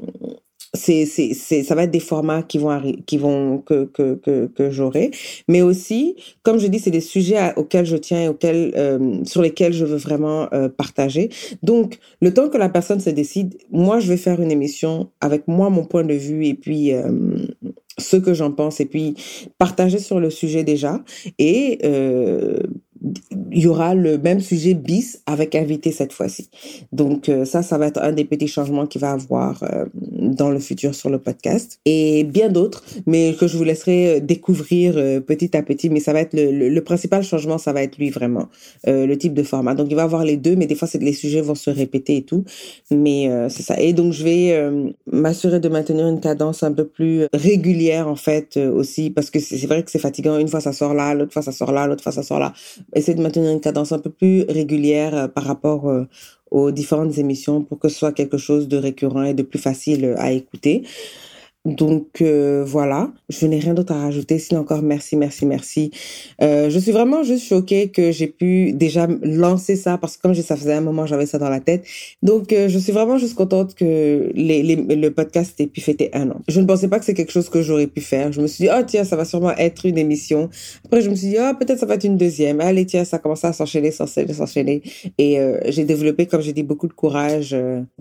c'est 0.81 1.05
c'est 1.05 1.33
c'est 1.33 1.63
ça 1.63 1.75
va 1.75 1.83
être 1.83 1.91
des 1.91 1.99
formats 1.99 2.43
qui 2.43 2.57
vont 2.57 2.81
qui 3.05 3.17
vont 3.17 3.59
que 3.59 3.85
que 3.85 4.15
que, 4.15 4.47
que 4.47 4.71
j'aurai. 4.71 5.11
Mais 5.47 5.61
aussi 5.61 6.15
comme 6.43 6.59
je 6.59 6.67
dis 6.67 6.79
c'est 6.79 6.91
des 6.91 7.01
sujets 7.01 7.53
auxquels 7.55 7.85
je 7.85 7.97
tiens 7.97 8.23
et 8.23 8.27
auxquels 8.27 8.73
euh, 8.75 9.23
sur 9.25 9.41
lesquels 9.41 9.73
je 9.73 9.85
veux 9.85 9.97
vraiment 9.97 10.47
euh, 10.53 10.69
partager. 10.69 11.29
Donc 11.61 11.99
le 12.21 12.33
temps 12.33 12.49
que 12.49 12.57
la 12.57 12.69
personne 12.69 12.99
se 12.99 13.09
décide 13.09 13.57
moi 13.71 13.99
je 13.99 14.07
vais 14.07 14.17
faire 14.17 14.41
une 14.41 14.51
émission 14.51 15.09
avec 15.21 15.47
moi 15.47 15.69
mon 15.69 15.85
point 15.85 16.03
de 16.03 16.13
vue 16.13 16.45
et 16.47 16.55
puis 16.55 16.93
euh, 16.93 17.11
ce 17.97 18.17
que 18.17 18.33
j'en 18.33 18.51
pense 18.51 18.79
et 18.79 18.85
puis 18.85 19.15
partager 19.57 19.99
sur 19.99 20.19
le 20.19 20.29
sujet 20.29 20.63
déjà. 20.63 21.01
Et 21.39 21.79
euh, 21.83 22.59
il 23.51 23.59
y 23.59 23.67
aura 23.67 23.95
le 23.95 24.17
même 24.17 24.39
sujet 24.39 24.73
bis 24.73 25.21
avec 25.25 25.55
invité 25.55 25.91
cette 25.91 26.13
fois-ci. 26.13 26.49
Donc 26.91 27.29
euh, 27.29 27.45
ça, 27.45 27.63
ça 27.63 27.77
va 27.77 27.87
être 27.87 28.01
un 28.01 28.11
des 28.11 28.25
petits 28.25 28.47
changements 28.47 28.85
qu'il 28.85 29.01
va 29.01 29.11
avoir 29.11 29.63
euh, 29.63 29.85
dans 29.93 30.49
le 30.49 30.59
futur 30.59 30.93
sur 30.93 31.09
le 31.09 31.17
podcast 31.17 31.79
et 31.85 32.23
bien 32.23 32.49
d'autres, 32.49 32.83
mais 33.07 33.35
que 33.39 33.47
je 33.47 33.57
vous 33.57 33.63
laisserai 33.63 34.17
euh, 34.17 34.19
découvrir 34.19 34.93
petit 35.23 35.55
à 35.57 35.63
petit. 35.63 35.89
Mais 35.89 35.99
ça 35.99 36.13
va 36.13 36.21
être 36.21 36.33
le, 36.33 36.81
principal 36.81 37.23
changement, 37.23 37.57
ça 37.57 37.73
va 37.73 37.83
être 37.83 37.97
lui 37.97 38.09
vraiment, 38.09 38.47
le 38.85 39.15
type 39.15 39.33
de 39.33 39.43
format. 39.43 39.75
Donc 39.75 39.87
il 39.89 39.95
va 39.95 40.03
avoir 40.03 40.23
les 40.23 40.37
deux, 40.37 40.55
mais 40.55 40.65
des 40.65 40.75
fois 40.75 40.87
c'est 40.87 41.01
les 41.01 41.13
sujets 41.13 41.41
vont 41.41 41.55
se 41.55 41.69
répéter 41.69 42.17
et 42.17 42.21
tout. 42.23 42.43
Mais 42.89 43.29
c'est 43.49 43.63
ça. 43.63 43.79
Et 43.79 43.93
donc 43.93 44.13
je 44.13 44.23
vais 44.23 44.71
m'assurer 45.11 45.59
de 45.59 45.69
maintenir 45.69 46.07
une 46.07 46.19
cadence 46.19 46.63
un 46.63 46.71
peu 46.71 46.85
plus 46.85 47.25
régulière 47.33 48.07
en 48.07 48.15
fait 48.15 48.57
aussi 48.57 49.11
parce 49.11 49.29
que 49.29 49.39
c'est 49.39 49.65
vrai 49.67 49.83
que 49.83 49.91
c'est 49.91 49.99
fatigant. 49.99 50.37
Une 50.39 50.47
fois 50.47 50.59
ça 50.59 50.73
sort 50.73 50.93
là, 50.93 51.13
l'autre 51.13 51.33
fois 51.33 51.43
ça 51.43 51.51
sort 51.51 51.71
là, 51.71 51.87
l'autre 51.87 52.03
fois 52.03 52.11
ça 52.11 52.23
sort 52.23 52.39
là 52.39 52.53
essayer 52.93 53.15
de 53.15 53.21
maintenir 53.21 53.51
une 53.51 53.61
cadence 53.61 53.91
un 53.91 53.99
peu 53.99 54.09
plus 54.09 54.43
régulière 54.47 55.15
euh, 55.15 55.27
par 55.27 55.43
rapport 55.43 55.89
euh, 55.89 56.05
aux 56.49 56.71
différentes 56.71 57.17
émissions 57.17 57.63
pour 57.63 57.79
que 57.79 57.89
ce 57.89 57.97
soit 57.97 58.11
quelque 58.11 58.37
chose 58.37 58.67
de 58.67 58.77
récurrent 58.77 59.23
et 59.23 59.33
de 59.33 59.43
plus 59.43 59.59
facile 59.59 60.15
à 60.17 60.31
écouter. 60.31 60.83
Donc 61.63 62.21
euh, 62.21 62.63
voilà, 62.65 63.11
je 63.29 63.45
n'ai 63.45 63.59
rien 63.59 63.75
d'autre 63.75 63.93
à 63.93 64.01
rajouter. 64.01 64.39
Sinon 64.39 64.61
encore 64.61 64.81
merci, 64.81 65.15
merci, 65.15 65.45
merci. 65.45 65.91
Euh, 66.41 66.71
je 66.71 66.79
suis 66.79 66.91
vraiment 66.91 67.21
juste 67.21 67.45
choquée 67.45 67.89
que 67.89 68.11
j'ai 68.11 68.25
pu 68.25 68.73
déjà 68.73 69.07
lancer 69.21 69.75
ça 69.75 69.99
parce 69.99 70.17
que 70.17 70.23
comme 70.23 70.33
ça 70.33 70.55
faisait 70.55 70.73
un 70.73 70.81
moment 70.81 71.05
j'avais 71.05 71.27
ça 71.27 71.37
dans 71.37 71.49
la 71.49 71.59
tête. 71.59 71.85
Donc 72.23 72.51
euh, 72.51 72.67
je 72.67 72.79
suis 72.79 72.91
vraiment 72.91 73.19
juste 73.19 73.35
contente 73.35 73.75
que 73.75 74.31
les, 74.33 74.63
les, 74.63 74.75
le 74.75 75.11
podcast 75.11 75.59
ait 75.61 75.67
pu 75.67 75.81
fêter 75.81 76.09
un 76.13 76.31
an. 76.31 76.41
Je 76.47 76.59
ne 76.59 76.65
pensais 76.65 76.87
pas 76.87 76.97
que 76.97 77.05
c'est 77.05 77.13
quelque 77.13 77.31
chose 77.31 77.49
que 77.49 77.61
j'aurais 77.61 77.85
pu 77.87 78.01
faire. 78.01 78.31
Je 78.31 78.41
me 78.41 78.47
suis 78.47 78.63
dit 78.63 78.69
oh 78.75 78.81
tiens 78.85 79.03
ça 79.03 79.15
va 79.15 79.23
sûrement 79.23 79.55
être 79.55 79.85
une 79.85 79.99
émission. 79.99 80.49
Après 80.85 81.01
je 81.01 81.11
me 81.11 81.15
suis 81.15 81.27
dit 81.27 81.37
oh 81.39 81.53
peut-être 81.59 81.77
ça 81.77 81.85
va 81.85 81.93
être 81.93 82.05
une 82.05 82.17
deuxième. 82.17 82.59
Allez 82.59 82.87
tiens 82.87 83.05
ça 83.05 83.19
commence 83.19 83.45
à 83.45 83.53
s'enchaîner, 83.53 83.91
s'enchaîner, 83.91 84.33
s'enchaîner. 84.33 84.81
Et 85.19 85.37
j'ai 85.67 85.85
développé 85.85 86.25
comme 86.25 86.41
j'ai 86.41 86.53
dit 86.53 86.63
beaucoup 86.63 86.87
de 86.87 86.93
courage 86.93 87.55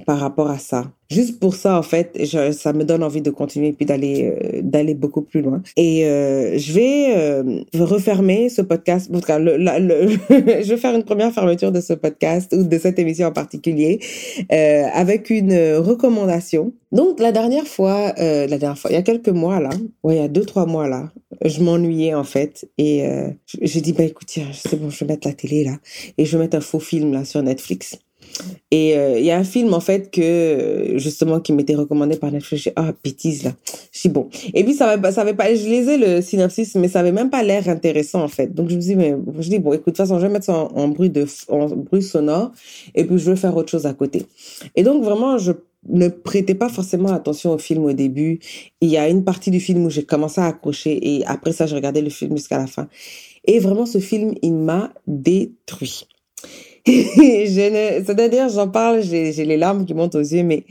par 0.07 0.19
rapport 0.19 0.49
à 0.49 0.59
ça 0.59 0.90
juste 1.11 1.40
pour 1.40 1.55
ça 1.55 1.79
en 1.79 1.83
fait 1.83 2.12
je, 2.19 2.52
ça 2.52 2.73
me 2.73 2.85
donne 2.85 3.02
envie 3.02 3.21
de 3.21 3.31
continuer 3.31 3.73
puis 3.73 3.85
d'aller 3.85 4.33
euh, 4.43 4.61
d'aller 4.62 4.95
beaucoup 4.95 5.23
plus 5.23 5.43
loin. 5.43 5.62
Et 5.76 6.07
euh, 6.07 6.57
je 6.59 6.73
vais 6.73 7.14
euh, 7.17 7.62
refermer 7.75 8.49
ce 8.49 8.62
podcast. 8.62 9.11
En 9.12 9.21
tout 9.21 9.26
cas 9.26 9.38
le, 9.38 9.57
le 9.57 10.09
je 10.62 10.69
vais 10.69 10.76
faire 10.76 10.95
une 10.95 11.05
première 11.05 11.33
fermeture 11.33 11.73
de 11.73 11.81
ce 11.81 11.93
podcast 11.93 12.55
ou 12.57 12.64
de 12.64 12.79
cette 12.79 12.99
émission 12.99 13.29
en 13.29 13.33
particulier 13.33 14.00
euh, 14.52 14.85
avec 14.93 15.31
une 15.31 15.52
recommandation. 15.76 16.73
Donc 16.93 17.21
la 17.21 17.33
dernière 17.33 17.67
fois 17.67 18.12
la 18.17 18.59
dernière 18.59 18.79
fois 18.79 18.90
il 18.90 18.95
y 18.95 18.99
a 18.99 19.02
quelques 19.02 19.29
mois 19.29 19.61
là 19.61 19.71
ouais 20.02 20.17
il 20.17 20.21
y 20.21 20.25
a 20.25 20.29
deux 20.29 20.45
trois 20.45 20.67
mois 20.67 20.88
là 20.88 21.11
je 21.45 21.62
m'ennuyais 21.62 22.14
en 22.14 22.25
fait. 22.25 22.69
Et 22.79 23.05
j'ai 23.61 23.81
dit 23.81 23.93
bah 23.93 24.05
écoute 24.05 24.29
tiens 24.29 24.49
c'est 24.52 24.81
bon 24.81 24.90
je 24.90 25.05
vais 25.05 25.12
mettre 25.12 25.26
la 25.26 25.35
télé 25.35 25.64
là. 25.64 25.76
Et 26.19 26.25
je 26.25 26.37
vais 26.37 26.45
mettre 26.45 26.57
un 26.57 26.61
faux 26.61 26.81
film 26.81 27.13
là 27.13 27.25
sur 27.25 27.43
Netflix 27.43 27.99
et 28.71 28.97
euh, 28.97 29.19
il 29.19 29.25
y 29.25 29.30
a 29.30 29.38
un 29.38 29.45
film 29.45 29.75
en 29.75 29.80
fait 29.80 30.10
que 30.10 30.95
justement 30.97 31.40
qui 31.40 31.52
m'était 31.52 31.75
recommandé 31.75 32.16
par 32.16 32.30
Netflix. 32.30 32.64
J'ai 32.64 32.73
ah 32.76 32.93
bêtise 33.02 33.45
là. 33.45 33.52
Je 33.93 34.02
dis 34.02 34.08
bon. 34.08 34.28
Et 34.54 34.64
puis 34.64 34.75
ça 34.75 34.90
avait, 34.90 35.12
ça 35.12 35.23
avait 35.23 35.34
pas. 35.34 35.54
Je 35.54 35.66
lisais 35.66 35.99
le 35.99 36.23
synopsis, 36.23 36.75
mais 36.76 36.88
ça 36.88 37.00
avait 37.00 37.12
même 37.12 37.30
pas 37.30 37.43
l'air 37.43 37.69
intéressant 37.69 38.23
en 38.23 38.28
fait. 38.28 38.54
Donc 38.54 38.71
je 38.71 38.76
me 38.76 38.80
dis 38.80 38.97
mais 38.97 39.16
je 39.38 39.49
dis 39.49 39.58
bon 39.58 39.73
écoute 39.73 39.86
de 39.86 39.90
toute 39.90 39.97
façon 39.97 40.19
je 40.19 40.26
vais 40.26 40.32
mettre 40.32 40.47
ça 40.47 40.54
en, 40.54 40.88
bruit 40.88 41.10
de 41.10 41.26
bruit 41.76 42.02
sonore 42.02 42.52
et 42.95 43.04
puis 43.04 43.19
je 43.19 43.30
vais 43.30 43.36
faire 43.36 43.56
autre 43.56 43.71
chose 43.71 43.86
à 43.86 43.95
côté. 43.95 44.25
Et 44.76 44.82
donc 44.82 45.02
vraiment 45.02 45.38
je 45.38 45.52
ne 45.88 46.08
prêtais 46.08 46.54
pas 46.54 46.69
forcément 46.69 47.12
attention 47.12 47.52
au 47.52 47.58
film 47.58 47.84
au 47.84 47.93
début. 47.93 48.38
Il 48.80 48.90
y 48.90 48.99
a 48.99 49.08
une 49.08 49.25
partie 49.25 49.50
du 49.50 49.60
film 49.60 49.84
où 49.86 49.90
j'ai 49.90 50.04
commencé 50.04 50.40
à 50.40 50.47
accrocher 50.47 51.16
et 51.16 51.25
après 51.26 51.52
ça, 51.52 51.66
je 51.66 51.75
regardais 51.75 52.02
le 52.02 52.10
film 52.10 52.36
jusqu'à 52.36 52.58
la 52.58 52.66
fin. 52.66 52.88
Et 53.47 53.58
vraiment, 53.58 53.86
ce 53.86 53.99
film, 53.99 54.34
il 54.43 54.52
m'a 54.52 54.93
détruit. 55.06 56.06
C'est-à-dire, 56.86 58.49
j'en 58.49 58.69
parle, 58.69 59.02
j'ai 59.02 59.32
les 59.32 59.56
larmes 59.56 59.84
qui 59.84 59.95
montent 59.95 60.14
aux 60.14 60.21
yeux, 60.21 60.43
mais 60.43 60.64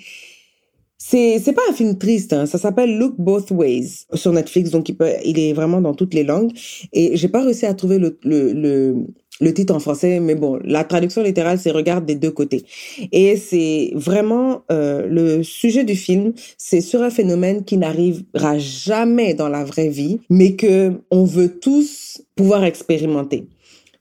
c'est 0.98 1.39
c'est 1.39 1.54
pas 1.54 1.62
un 1.69 1.74
film 1.74 1.98
triste. 1.98 2.34
Hein. 2.34 2.45
Ça 2.45 2.58
s'appelle 2.58 2.98
Look 2.98 3.15
Both 3.17 3.52
Ways 3.52 4.06
sur 4.13 4.32
Netflix, 4.32 4.69
donc 4.72 4.89
il 4.89 4.95
peut, 4.95 5.12
il 5.26 5.39
est 5.39 5.54
vraiment 5.54 5.82
dans 5.82 5.93
toutes 5.93 6.13
les 6.13 6.24
langues. 6.24 6.52
Et 6.93 7.15
j'ai 7.15 7.30
pas 7.30 7.43
réussi 7.43 7.65
à 7.65 7.74
trouver 7.74 7.98
le, 8.00 8.19
le, 8.24 9.06
le 9.41 9.54
titre 9.54 9.74
en 9.74 9.80
français, 9.80 10.19
mais 10.19 10.36
bon, 10.36 10.60
la 10.63 10.84
traduction 10.84 11.24
littérale, 11.24 11.58
c'est 11.58 11.72
Regarde 11.72 12.06
des 12.06 12.15
deux 12.15 12.32
côtés. 12.32 12.65
Et 13.12 13.38
c'est 13.38 13.91
vraiment 13.95 14.63
euh, 14.72 15.08
le 15.08 15.43
sujet 15.43 15.84
du 15.84 15.95
film, 15.95 16.34
c'est 16.58 16.82
sur 16.82 17.02
un 17.02 17.10
phénomène 17.10 17.63
qui 17.63 17.78
n'arrivera 17.78 18.58
jamais 18.58 19.34
dans 19.34 19.50
la 19.50 19.63
vraie 19.63 19.89
vie, 19.89 20.19
mais 20.30 20.56
que 20.56 20.91
on 21.12 21.24
veut 21.24 21.60
tous 21.60 22.22
pouvoir 22.36 22.63
expérimenter. 22.63 23.48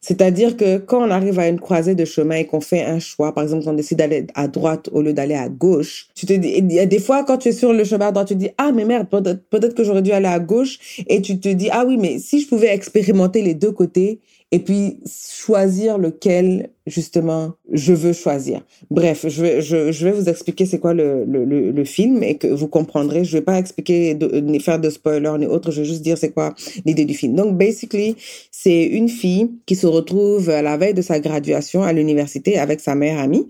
C'est-à-dire 0.00 0.56
que 0.56 0.78
quand 0.78 1.06
on 1.06 1.10
arrive 1.10 1.38
à 1.40 1.48
une 1.48 1.58
croisée 1.58 1.94
de 1.94 2.04
chemin 2.04 2.36
et 2.36 2.46
qu'on 2.46 2.60
fait 2.60 2.84
un 2.84 3.00
choix, 3.00 3.34
par 3.34 3.42
exemple, 3.42 3.64
on 3.66 3.72
décide 3.72 3.98
d'aller 3.98 4.26
à 4.34 4.46
droite 4.46 4.88
au 4.92 5.02
lieu 5.02 5.12
d'aller 5.12 5.34
à 5.34 5.48
gauche, 5.48 6.08
tu 6.14 6.24
te 6.24 6.32
dis, 6.32 6.54
il 6.56 6.72
y 6.72 6.78
a 6.78 6.86
des 6.86 7.00
fois, 7.00 7.24
quand 7.24 7.38
tu 7.38 7.48
es 7.48 7.52
sur 7.52 7.72
le 7.72 7.82
chemin 7.84 8.08
à 8.08 8.12
droite, 8.12 8.28
tu 8.28 8.34
te 8.34 8.38
dis, 8.38 8.50
ah, 8.58 8.70
mais 8.72 8.84
merde, 8.84 9.08
peut-être 9.08 9.74
que 9.74 9.82
j'aurais 9.82 10.02
dû 10.02 10.12
aller 10.12 10.28
à 10.28 10.38
gauche. 10.38 10.78
Et 11.08 11.20
tu 11.20 11.40
te 11.40 11.48
dis, 11.48 11.68
ah 11.72 11.84
oui, 11.86 11.96
mais 11.96 12.18
si 12.18 12.40
je 12.40 12.48
pouvais 12.48 12.72
expérimenter 12.72 13.42
les 13.42 13.54
deux 13.54 13.72
côtés, 13.72 14.20
et 14.50 14.60
puis 14.60 15.00
choisir 15.06 15.98
lequel 15.98 16.70
justement 16.86 17.52
je 17.70 17.92
veux 17.92 18.14
choisir. 18.14 18.62
Bref, 18.90 19.26
je 19.28 19.42
vais 19.42 19.60
je, 19.60 19.92
je 19.92 20.06
vais 20.06 20.12
vous 20.12 20.28
expliquer 20.30 20.64
c'est 20.64 20.78
quoi 20.78 20.94
le, 20.94 21.26
le, 21.26 21.44
le, 21.44 21.84
film 21.84 22.22
et 22.22 22.38
que 22.38 22.46
vous 22.46 22.66
comprendrez. 22.66 23.24
Je 23.24 23.36
vais 23.36 23.42
pas 23.42 23.58
expliquer 23.58 24.14
ni 24.14 24.58
faire 24.60 24.80
de 24.80 24.88
spoiler 24.88 25.30
ni 25.38 25.46
autre. 25.46 25.70
Je 25.70 25.82
vais 25.82 25.86
juste 25.86 26.00
dire 26.00 26.16
c'est 26.16 26.30
quoi 26.30 26.54
l'idée 26.86 27.04
du 27.04 27.12
film. 27.12 27.34
Donc 27.34 27.58
basically, 27.58 28.16
c'est 28.50 28.84
une 28.84 29.10
fille 29.10 29.50
qui 29.66 29.76
se 29.76 29.86
retrouve 29.86 30.48
à 30.48 30.62
la 30.62 30.78
veille 30.78 30.94
de 30.94 31.02
sa 31.02 31.20
graduation 31.20 31.82
à 31.82 31.92
l'université 31.92 32.58
avec 32.58 32.80
sa 32.80 32.94
mère 32.94 33.18
amie 33.18 33.48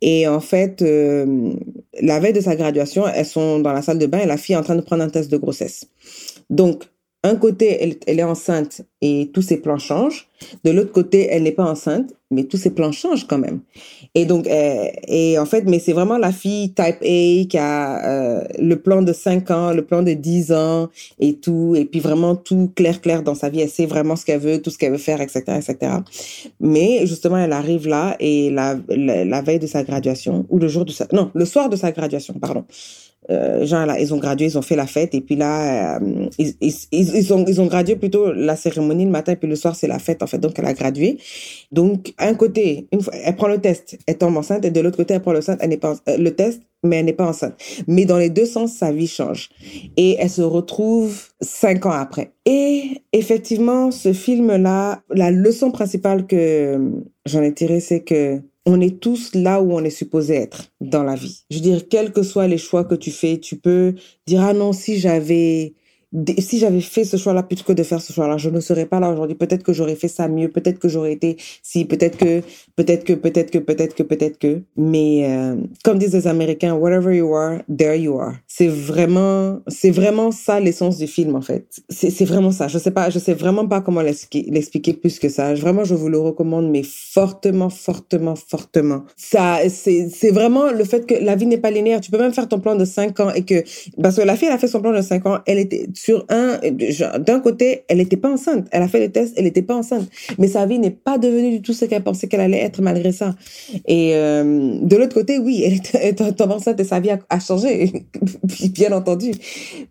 et 0.00 0.26
en 0.28 0.40
fait 0.40 0.80
euh, 0.80 1.52
la 2.00 2.20
veille 2.20 2.32
de 2.32 2.40
sa 2.40 2.56
graduation, 2.56 3.06
elles 3.06 3.26
sont 3.26 3.58
dans 3.58 3.72
la 3.74 3.82
salle 3.82 3.98
de 3.98 4.06
bain 4.06 4.20
et 4.20 4.26
la 4.26 4.38
fille 4.38 4.54
est 4.54 4.58
en 4.58 4.62
train 4.62 4.76
de 4.76 4.80
prendre 4.80 5.02
un 5.02 5.10
test 5.10 5.30
de 5.30 5.36
grossesse. 5.36 5.86
Donc 6.48 6.84
un 7.24 7.34
côté, 7.34 7.98
elle, 8.06 8.20
est 8.20 8.22
enceinte 8.22 8.82
et 9.00 9.30
tous 9.34 9.42
ses 9.42 9.56
plans 9.56 9.78
changent. 9.78 10.28
De 10.62 10.70
l'autre 10.70 10.92
côté, 10.92 11.26
elle 11.28 11.42
n'est 11.42 11.52
pas 11.52 11.64
enceinte, 11.64 12.14
mais 12.30 12.44
tous 12.44 12.58
ses 12.58 12.70
plans 12.70 12.92
changent 12.92 13.26
quand 13.26 13.38
même. 13.38 13.60
Et 14.14 14.24
donc, 14.24 14.46
euh, 14.46 14.84
et 15.08 15.36
en 15.36 15.44
fait, 15.44 15.62
mais 15.62 15.80
c'est 15.80 15.92
vraiment 15.92 16.16
la 16.16 16.30
fille 16.30 16.72
type 16.74 17.02
A 17.02 17.44
qui 17.48 17.58
a 17.58 18.06
euh, 18.06 18.44
le 18.60 18.76
plan 18.76 19.02
de 19.02 19.12
5 19.12 19.50
ans, 19.50 19.72
le 19.72 19.84
plan 19.84 20.02
de 20.02 20.12
10 20.12 20.52
ans 20.52 20.90
et 21.18 21.34
tout, 21.34 21.74
et 21.76 21.86
puis 21.86 21.98
vraiment 21.98 22.36
tout 22.36 22.70
clair, 22.76 23.00
clair 23.00 23.24
dans 23.24 23.34
sa 23.34 23.48
vie. 23.48 23.62
Elle 23.62 23.70
sait 23.70 23.86
vraiment 23.86 24.14
ce 24.14 24.24
qu'elle 24.24 24.40
veut, 24.40 24.62
tout 24.62 24.70
ce 24.70 24.78
qu'elle 24.78 24.92
veut 24.92 24.98
faire, 24.98 25.20
etc., 25.20 25.42
etc. 25.48 25.92
Mais 26.60 27.04
justement, 27.04 27.38
elle 27.38 27.52
arrive 27.52 27.88
là 27.88 28.16
et 28.20 28.50
la 28.50 29.42
veille 29.42 29.58
de 29.58 29.66
sa 29.66 29.82
graduation, 29.82 30.46
ou 30.50 30.60
le 30.60 30.68
jour 30.68 30.84
de 30.84 30.92
sa, 30.92 31.08
non, 31.12 31.32
le 31.34 31.44
soir 31.44 31.68
de 31.68 31.74
sa 31.74 31.90
graduation, 31.90 32.34
pardon 32.34 32.64
euh, 33.30 33.66
genre 33.66 33.84
là, 33.84 34.00
ils 34.00 34.14
ont 34.14 34.18
gradué, 34.18 34.46
ils 34.46 34.58
ont 34.58 34.62
fait 34.62 34.76
la 34.76 34.86
fête 34.86 35.14
et 35.14 35.20
puis 35.20 35.36
là, 35.36 35.98
euh, 35.98 36.28
ils, 36.38 36.54
ils, 36.60 36.74
ils, 36.92 37.32
ont, 37.34 37.44
ils 37.46 37.60
ont 37.60 37.66
gradué 37.66 37.96
plutôt 37.96 38.32
la 38.32 38.56
cérémonie 38.56 39.04
le 39.04 39.10
matin 39.10 39.32
et 39.32 39.36
puis 39.36 39.48
le 39.48 39.56
soir 39.56 39.76
c'est 39.76 39.86
la 39.86 39.98
fête 39.98 40.22
en 40.22 40.26
fait. 40.26 40.38
Donc 40.38 40.58
elle 40.58 40.64
a 40.64 40.72
gradué. 40.72 41.18
Donc 41.70 42.14
un 42.18 42.34
côté, 42.34 42.88
elle 43.24 43.36
prend 43.36 43.48
le 43.48 43.58
test, 43.58 43.98
elle 44.06 44.16
tombe 44.16 44.36
enceinte 44.36 44.64
et 44.64 44.70
de 44.70 44.80
l'autre 44.80 44.96
côté 44.96 45.14
elle 45.14 45.20
prend 45.20 45.32
le, 45.32 45.40
elle 45.60 45.78
pas, 45.78 45.94
euh, 46.08 46.16
le 46.16 46.34
test, 46.34 46.62
mais 46.82 46.96
elle 46.96 47.04
n'est 47.04 47.12
pas 47.12 47.26
enceinte. 47.26 47.54
Mais 47.86 48.06
dans 48.06 48.18
les 48.18 48.30
deux 48.30 48.46
sens, 48.46 48.72
sa 48.72 48.92
vie 48.92 49.08
change 49.08 49.50
et 49.96 50.16
elle 50.18 50.30
se 50.30 50.42
retrouve 50.42 51.28
cinq 51.40 51.84
ans 51.84 51.90
après. 51.90 52.32
Et 52.46 53.02
effectivement, 53.12 53.90
ce 53.90 54.14
film-là, 54.14 55.02
la 55.10 55.30
leçon 55.30 55.70
principale 55.70 56.26
que 56.26 56.80
j'en 57.26 57.42
ai 57.42 57.52
tirée, 57.52 57.80
c'est 57.80 58.00
que 58.00 58.40
on 58.68 58.80
est 58.80 59.00
tous 59.00 59.34
là 59.34 59.62
où 59.62 59.72
on 59.72 59.82
est 59.82 59.90
supposé 59.90 60.34
être 60.34 60.66
dans 60.80 61.02
la 61.02 61.14
vie. 61.14 61.44
Je 61.50 61.56
veux 61.56 61.62
dire, 61.62 61.88
quels 61.88 62.12
que 62.12 62.22
soient 62.22 62.46
les 62.46 62.58
choix 62.58 62.84
que 62.84 62.94
tu 62.94 63.10
fais, 63.10 63.38
tu 63.38 63.56
peux 63.56 63.94
dire, 64.26 64.42
ah 64.42 64.52
non, 64.52 64.72
si 64.74 64.98
j'avais 64.98 65.74
si 66.38 66.58
j'avais 66.58 66.80
fait 66.80 67.04
ce 67.04 67.16
choix-là 67.16 67.42
plutôt 67.42 67.64
que 67.64 67.72
de 67.72 67.82
faire 67.82 68.00
ce 68.00 68.12
choix-là, 68.12 68.38
je 68.38 68.48
ne 68.48 68.60
serais 68.60 68.86
pas 68.86 68.98
là 68.98 69.10
aujourd'hui. 69.10 69.36
Peut-être 69.36 69.62
que 69.62 69.72
j'aurais 69.72 69.94
fait 69.94 70.08
ça 70.08 70.26
mieux. 70.28 70.48
Peut-être 70.48 70.78
que 70.78 70.88
j'aurais 70.88 71.12
été 71.12 71.36
si. 71.62 71.84
Peut-être 71.84 72.16
que, 72.16 72.42
peut-être 72.76 73.04
que, 73.04 73.12
peut-être 73.12 73.50
que, 73.50 73.58
peut-être 73.58 73.94
que, 73.94 74.02
peut-être 74.02 74.38
que. 74.38 74.62
Mais 74.76 75.26
euh, 75.28 75.56
comme 75.84 75.98
disent 75.98 76.14
les 76.14 76.26
Américains, 76.26 76.74
whatever 76.74 77.14
you 77.14 77.34
are, 77.34 77.58
there 77.74 77.98
you 77.98 78.18
are. 78.18 78.34
C'est 78.46 78.68
vraiment, 78.68 79.60
c'est 79.68 79.90
vraiment 79.90 80.30
ça 80.30 80.60
l'essence 80.60 80.96
du 80.96 81.06
film 81.06 81.36
en 81.36 81.42
fait. 81.42 81.66
C'est 81.90 82.24
vraiment 82.24 82.52
ça. 82.52 82.68
Je 82.68 82.78
sais 82.78 82.90
pas, 82.90 83.10
je 83.10 83.18
sais 83.18 83.34
vraiment 83.34 83.66
pas 83.66 83.80
comment 83.80 84.00
l'expliquer 84.00 84.92
plus 84.94 85.18
que 85.18 85.28
ça. 85.28 85.54
Vraiment, 85.54 85.84
je 85.84 85.94
vous 85.94 86.08
le 86.08 86.18
recommande, 86.18 86.70
mais 86.70 86.82
fortement, 86.84 87.68
fortement, 87.68 88.34
fortement. 88.34 89.04
Ça, 89.16 89.58
c'est, 89.68 90.30
vraiment 90.30 90.70
le 90.70 90.84
fait 90.84 91.06
que 91.06 91.14
la 91.14 91.36
vie 91.36 91.46
n'est 91.46 91.58
pas 91.58 91.70
linéaire. 91.70 92.00
Tu 92.00 92.10
peux 92.10 92.18
même 92.18 92.32
faire 92.32 92.48
ton 92.48 92.60
plan 92.60 92.76
de 92.76 92.84
5 92.84 93.20
ans 93.20 93.30
et 93.32 93.44
que 93.44 93.62
parce 94.02 94.16
que 94.16 94.22
la 94.22 94.36
fille 94.36 94.48
elle 94.48 94.54
a 94.54 94.58
fait 94.58 94.68
son 94.68 94.80
plan 94.80 94.92
de 94.92 95.02
5 95.02 95.26
ans, 95.26 95.38
elle 95.46 95.58
était 95.58 95.86
sur 95.98 96.24
un, 96.28 96.60
d'un 97.18 97.40
côté, 97.40 97.82
elle 97.88 97.98
n'était 97.98 98.16
pas 98.16 98.30
enceinte. 98.30 98.68
Elle 98.70 98.82
a 98.82 98.88
fait 98.88 99.00
le 99.00 99.10
test, 99.10 99.34
elle 99.36 99.44
n'était 99.44 99.62
pas 99.62 99.74
enceinte. 99.74 100.08
Mais 100.38 100.46
sa 100.46 100.64
vie 100.64 100.78
n'est 100.78 100.92
pas 100.92 101.18
devenue 101.18 101.50
du 101.50 101.60
tout 101.60 101.72
ce 101.72 101.86
qu'elle 101.86 102.04
pensait 102.04 102.28
qu'elle 102.28 102.40
allait 102.40 102.60
être 102.60 102.80
malgré 102.82 103.10
ça. 103.10 103.34
Et 103.88 104.12
euh, 104.14 104.78
de 104.80 104.96
l'autre 104.96 105.14
côté, 105.14 105.38
oui, 105.38 105.64
elle 105.64 105.74
était 105.74 106.42
enceinte 106.42 106.78
et 106.78 106.84
sa 106.84 107.00
vie 107.00 107.10
a, 107.10 107.40
changé, 107.40 108.04
bien 108.72 108.92
entendu. 108.92 109.32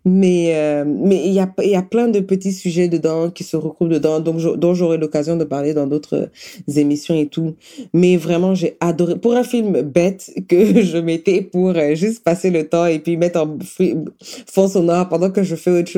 Mais 0.06 0.52
euh, 0.54 0.84
mais 0.86 1.26
il 1.26 1.32
y 1.32 1.40
a 1.40 1.52
y 1.62 1.74
a 1.74 1.82
plein 1.82 2.08
de 2.08 2.20
petits 2.20 2.54
sujets 2.54 2.88
dedans 2.88 3.30
qui 3.30 3.44
se 3.44 3.58
regroupent 3.58 3.90
dedans, 3.90 4.20
donc 4.20 4.40
dont 4.56 4.72
j'aurai 4.72 4.96
l'occasion 4.96 5.36
de 5.36 5.44
parler 5.44 5.74
dans 5.74 5.86
d'autres 5.86 6.30
émissions 6.74 7.16
et 7.16 7.26
tout. 7.26 7.54
Mais 7.92 8.16
vraiment, 8.16 8.54
j'ai 8.54 8.78
adoré 8.80 9.18
pour 9.18 9.34
un 9.34 9.44
film 9.44 9.82
bête 9.82 10.32
que 10.48 10.82
je 10.82 10.96
mettais 10.96 11.42
pour 11.42 11.76
euh, 11.76 11.94
juste 11.94 12.24
passer 12.24 12.48
le 12.48 12.66
temps 12.66 12.86
et 12.86 12.98
puis 12.98 13.18
mettre 13.18 13.40
en 13.40 13.58
fond 14.46 14.68
sonore 14.68 15.10
pendant 15.10 15.30
que 15.30 15.42
je 15.42 15.54
fais 15.54 15.70
autre 15.70 15.90
chose 15.90 15.97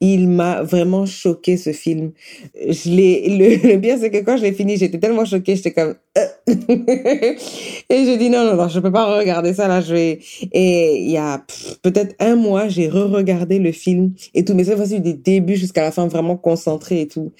il 0.00 0.28
m'a 0.28 0.62
vraiment 0.62 1.06
choqué 1.06 1.56
ce 1.56 1.72
film. 1.72 2.12
Je 2.54 2.90
l'ai, 2.90 3.28
le, 3.28 3.68
le 3.74 3.80
pire 3.80 3.96
c'est 4.00 4.10
que 4.10 4.18
quand 4.18 4.36
je 4.36 4.42
l'ai 4.42 4.52
fini, 4.52 4.76
j'étais 4.76 4.98
tellement 4.98 5.24
choquée, 5.24 5.56
j'étais 5.56 5.72
comme 5.72 5.94
euh. 6.18 6.26
et 6.46 8.04
je 8.04 8.18
dis 8.18 8.30
non 8.30 8.44
non 8.44 8.56
non, 8.56 8.68
je 8.68 8.80
peux 8.80 8.92
pas 8.92 9.18
regarder 9.18 9.54
ça 9.54 9.68
là, 9.68 9.80
je 9.80 9.92
vais 9.94 10.18
et 10.52 10.96
il 10.96 11.10
y 11.10 11.16
a 11.16 11.44
peut-être 11.82 12.14
un 12.18 12.36
mois, 12.36 12.68
j'ai 12.68 12.88
re-regardé 12.88 13.58
le 13.58 13.72
film 13.72 14.12
et 14.34 14.44
tout 14.44 14.54
mais 14.54 14.64
cette 14.64 14.76
fois-ci 14.76 15.00
du 15.00 15.14
début 15.14 15.56
jusqu'à 15.56 15.82
la 15.82 15.90
fin 15.90 16.06
vraiment 16.06 16.36
concentré 16.36 17.02
et 17.02 17.08
tout. 17.08 17.32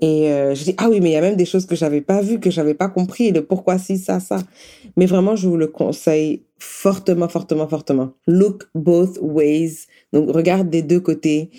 Et 0.00 0.30
euh, 0.30 0.54
je 0.54 0.64
dis 0.64 0.74
ah 0.78 0.88
oui 0.88 1.00
mais 1.00 1.10
il 1.10 1.12
y 1.12 1.16
a 1.16 1.20
même 1.20 1.36
des 1.36 1.44
choses 1.44 1.66
que 1.66 1.76
j'avais 1.76 2.00
pas 2.00 2.22
vues 2.22 2.40
que 2.40 2.50
j'avais 2.50 2.74
pas 2.74 2.88
compris 2.88 3.32
le 3.32 3.44
pourquoi 3.44 3.78
si 3.78 3.98
ça 3.98 4.18
ça. 4.18 4.38
Mais 4.96 5.06
vraiment 5.06 5.36
je 5.36 5.46
vous 5.48 5.56
le 5.56 5.66
conseille 5.66 6.44
fortement 6.58 7.28
fortement 7.28 7.68
fortement. 7.68 8.12
Look 8.26 8.64
both 8.74 9.18
ways. 9.20 9.86
Donc 10.12 10.30
regarde 10.30 10.70
des 10.70 10.82
deux 10.82 11.00
côtés 11.00 11.50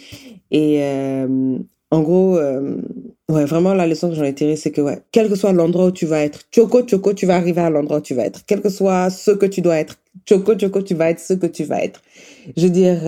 et 0.50 0.82
euh, 0.82 1.58
en 1.92 2.02
gros 2.02 2.38
euh, 2.38 2.78
ouais 3.30 3.46
vraiment 3.46 3.76
la 3.76 3.86
leçon 3.86 4.10
que 4.10 4.16
j'en 4.16 4.24
ai 4.24 4.34
tirée 4.34 4.56
c'est 4.56 4.72
que 4.72 4.82
quel 5.12 5.30
que 5.30 5.36
soit 5.36 5.54
l'endroit 5.54 5.88
où 5.88 5.92
tu 5.92 6.08
vas 6.08 6.24
être 6.24 6.42
choco 6.54 6.82
choco 6.88 7.14
tu 7.14 7.28
vas 7.28 7.36
arriver 7.36 7.62
à 7.62 7.70
l'endroit 7.70 7.98
où 7.98 8.02
tu 8.02 8.16
vas 8.16 8.26
être 8.26 8.42
quel 8.48 8.62
que 8.62 8.70
soit 8.70 9.12
ce 9.12 9.32
que 9.32 9.46
tu 9.46 9.62
dois 9.62 9.78
être 9.78 9.98
choco 10.28 10.58
choco 10.58 10.82
tu 10.82 10.96
vas 10.96 11.12
être 11.12 11.20
ce 11.20 11.34
que 11.34 11.48
tu 11.48 11.64
vas 11.64 11.84
être. 11.84 12.02
Je 12.58 12.64
veux 12.64 12.72
dire 12.72 13.02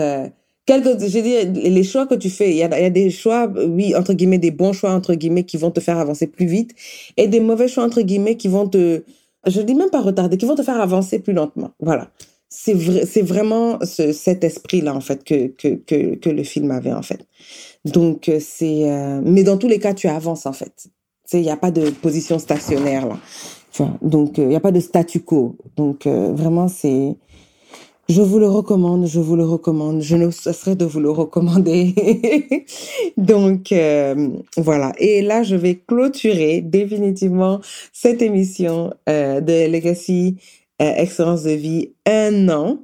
euh, 0.69 0.81
quelques, 0.81 0.99
je 0.99 1.19
dis, 1.19 1.69
les 1.69 1.83
choix 1.83 2.05
que 2.07 2.15
tu 2.15 2.29
fais, 2.29 2.51
il 2.51 2.55
y 2.55 2.59
y 2.59 2.63
a 2.63 2.89
des 2.89 3.09
choix, 3.09 3.51
oui, 3.67 3.95
entre 3.95 4.13
guillemets, 4.13 4.37
des 4.37 4.51
bons 4.51 4.73
choix, 4.73 4.91
entre 4.91 5.13
guillemets, 5.13 5.43
qui 5.43 5.57
vont 5.57 5.71
te 5.71 5.79
faire 5.79 5.97
avancer 5.97 6.27
plus 6.27 6.45
vite, 6.45 6.71
et 7.17 7.27
des 7.27 7.39
mauvais 7.39 7.67
choix, 7.67 7.83
entre 7.83 8.01
guillemets, 8.01 8.37
qui 8.37 8.47
vont 8.47 8.67
te, 8.67 9.03
je 9.45 9.61
dis 9.61 9.75
même 9.75 9.89
pas 9.89 10.01
retarder, 10.01 10.37
qui 10.37 10.45
vont 10.45 10.55
te 10.55 10.63
faire 10.63 10.79
avancer 10.79 11.19
plus 11.19 11.33
lentement. 11.33 11.71
Voilà. 11.79 12.09
C'est 12.49 13.05
c'est 13.05 13.23
vraiment 13.23 13.79
ce, 13.83 14.11
cet 14.11 14.43
esprit-là, 14.43 14.93
en 14.93 15.01
fait, 15.01 15.23
que, 15.23 15.47
que, 15.47 16.15
que, 16.15 16.29
le 16.29 16.43
film 16.43 16.69
avait, 16.69 16.93
en 16.93 17.01
fait. 17.01 17.25
Donc, 17.83 18.29
euh, 18.29 18.37
c'est, 18.39 18.91
euh, 18.91 19.21
mais 19.23 19.43
dans 19.43 19.57
tous 19.57 19.67
les 19.67 19.79
cas, 19.79 19.93
tu 19.93 20.07
avances, 20.07 20.45
en 20.45 20.53
fait. 20.53 20.87
Tu 21.29 21.37
il 21.37 21.41
n'y 21.41 21.49
a 21.49 21.57
pas 21.57 21.71
de 21.71 21.89
position 21.89 22.37
stationnaire, 22.37 23.07
là. 23.07 23.17
Enfin, 23.71 23.97
donc, 24.03 24.37
euh, 24.37 24.43
il 24.43 24.49
n'y 24.49 24.55
a 24.55 24.59
pas 24.59 24.71
de 24.71 24.79
statu 24.79 25.21
quo. 25.21 25.57
Donc, 25.75 26.05
vraiment, 26.05 26.67
c'est, 26.67 27.15
je 28.09 28.21
vous 28.21 28.37
le 28.37 28.47
recommande, 28.47 29.07
je 29.07 29.21
vous 29.21 29.37
le 29.37 29.45
recommande. 29.45 30.01
Je 30.01 30.17
ne 30.17 30.29
cesserai 30.29 30.75
de 30.75 30.83
vous 30.83 30.99
le 30.99 31.09
recommander. 31.09 31.95
Donc 33.17 33.71
euh, 33.71 34.29
voilà. 34.57 34.91
Et 34.97 35.21
là, 35.21 35.43
je 35.43 35.55
vais 35.55 35.75
clôturer 35.75 36.61
définitivement 36.61 37.61
cette 37.93 38.21
émission 38.21 38.93
euh, 39.07 39.39
de 39.39 39.71
Legacy 39.71 40.37
euh, 40.81 40.93
Excellence 40.97 41.43
de 41.43 41.51
vie 41.51 41.93
un 42.05 42.49
an 42.49 42.79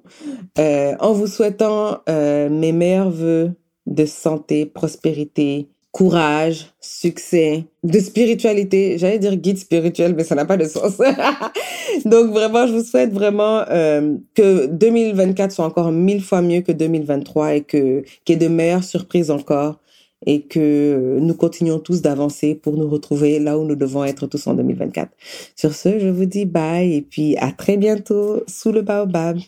en 0.58 1.14
vous 1.14 1.28
souhaitant 1.28 2.00
mes 2.08 2.72
meilleurs 2.72 3.10
voeux 3.12 3.52
de 3.88 4.06
santé, 4.06 4.66
prospérité, 4.66 5.68
courage, 5.92 6.68
succès, 6.80 7.66
de 7.84 8.00
spiritualité. 8.00 8.98
J'allais 8.98 9.20
dire 9.20 9.36
guide 9.36 9.58
spirituel, 9.58 10.14
mais 10.16 10.24
ça 10.24 10.36
n'a 10.36 10.46
pas 10.46 10.58
de 10.58 10.66
sens. 10.66 10.98
Donc 12.06 12.32
vraiment, 12.32 12.68
je 12.68 12.74
vous 12.74 12.84
souhaite 12.84 13.12
vraiment 13.12 13.64
euh, 13.70 14.16
que 14.36 14.68
2024 14.68 15.52
soit 15.52 15.66
encore 15.66 15.92
mille 15.92 16.22
fois 16.22 16.42
mieux 16.42 16.62
que 16.62 16.72
2023 16.72 17.56
et 17.56 17.62
que 17.62 18.04
qu'il 18.24 18.34
y 18.40 18.44
ait 18.44 18.48
de 18.48 18.54
meilleures 18.54 18.84
surprises 18.84 19.32
encore 19.32 19.80
et 20.26 20.42
que 20.42 21.18
nous 21.20 21.34
continuons 21.34 21.80
tous 21.80 22.02
d'avancer 22.02 22.54
pour 22.54 22.76
nous 22.76 22.90
retrouver 22.90 23.40
là 23.40 23.58
où 23.58 23.64
nous 23.64 23.76
devons 23.76 24.04
être 24.04 24.28
tous 24.28 24.48
en 24.48 24.54
2024. 24.54 25.12
Sur 25.56 25.74
ce, 25.74 25.98
je 25.98 26.10
vous 26.10 26.26
dis 26.26 26.46
bye 26.46 26.94
et 26.94 27.02
puis 27.02 27.38
à 27.38 27.52
très 27.52 27.78
bientôt 27.78 28.44
sous 28.48 28.72
le 28.72 28.82
baobab. 28.82 29.40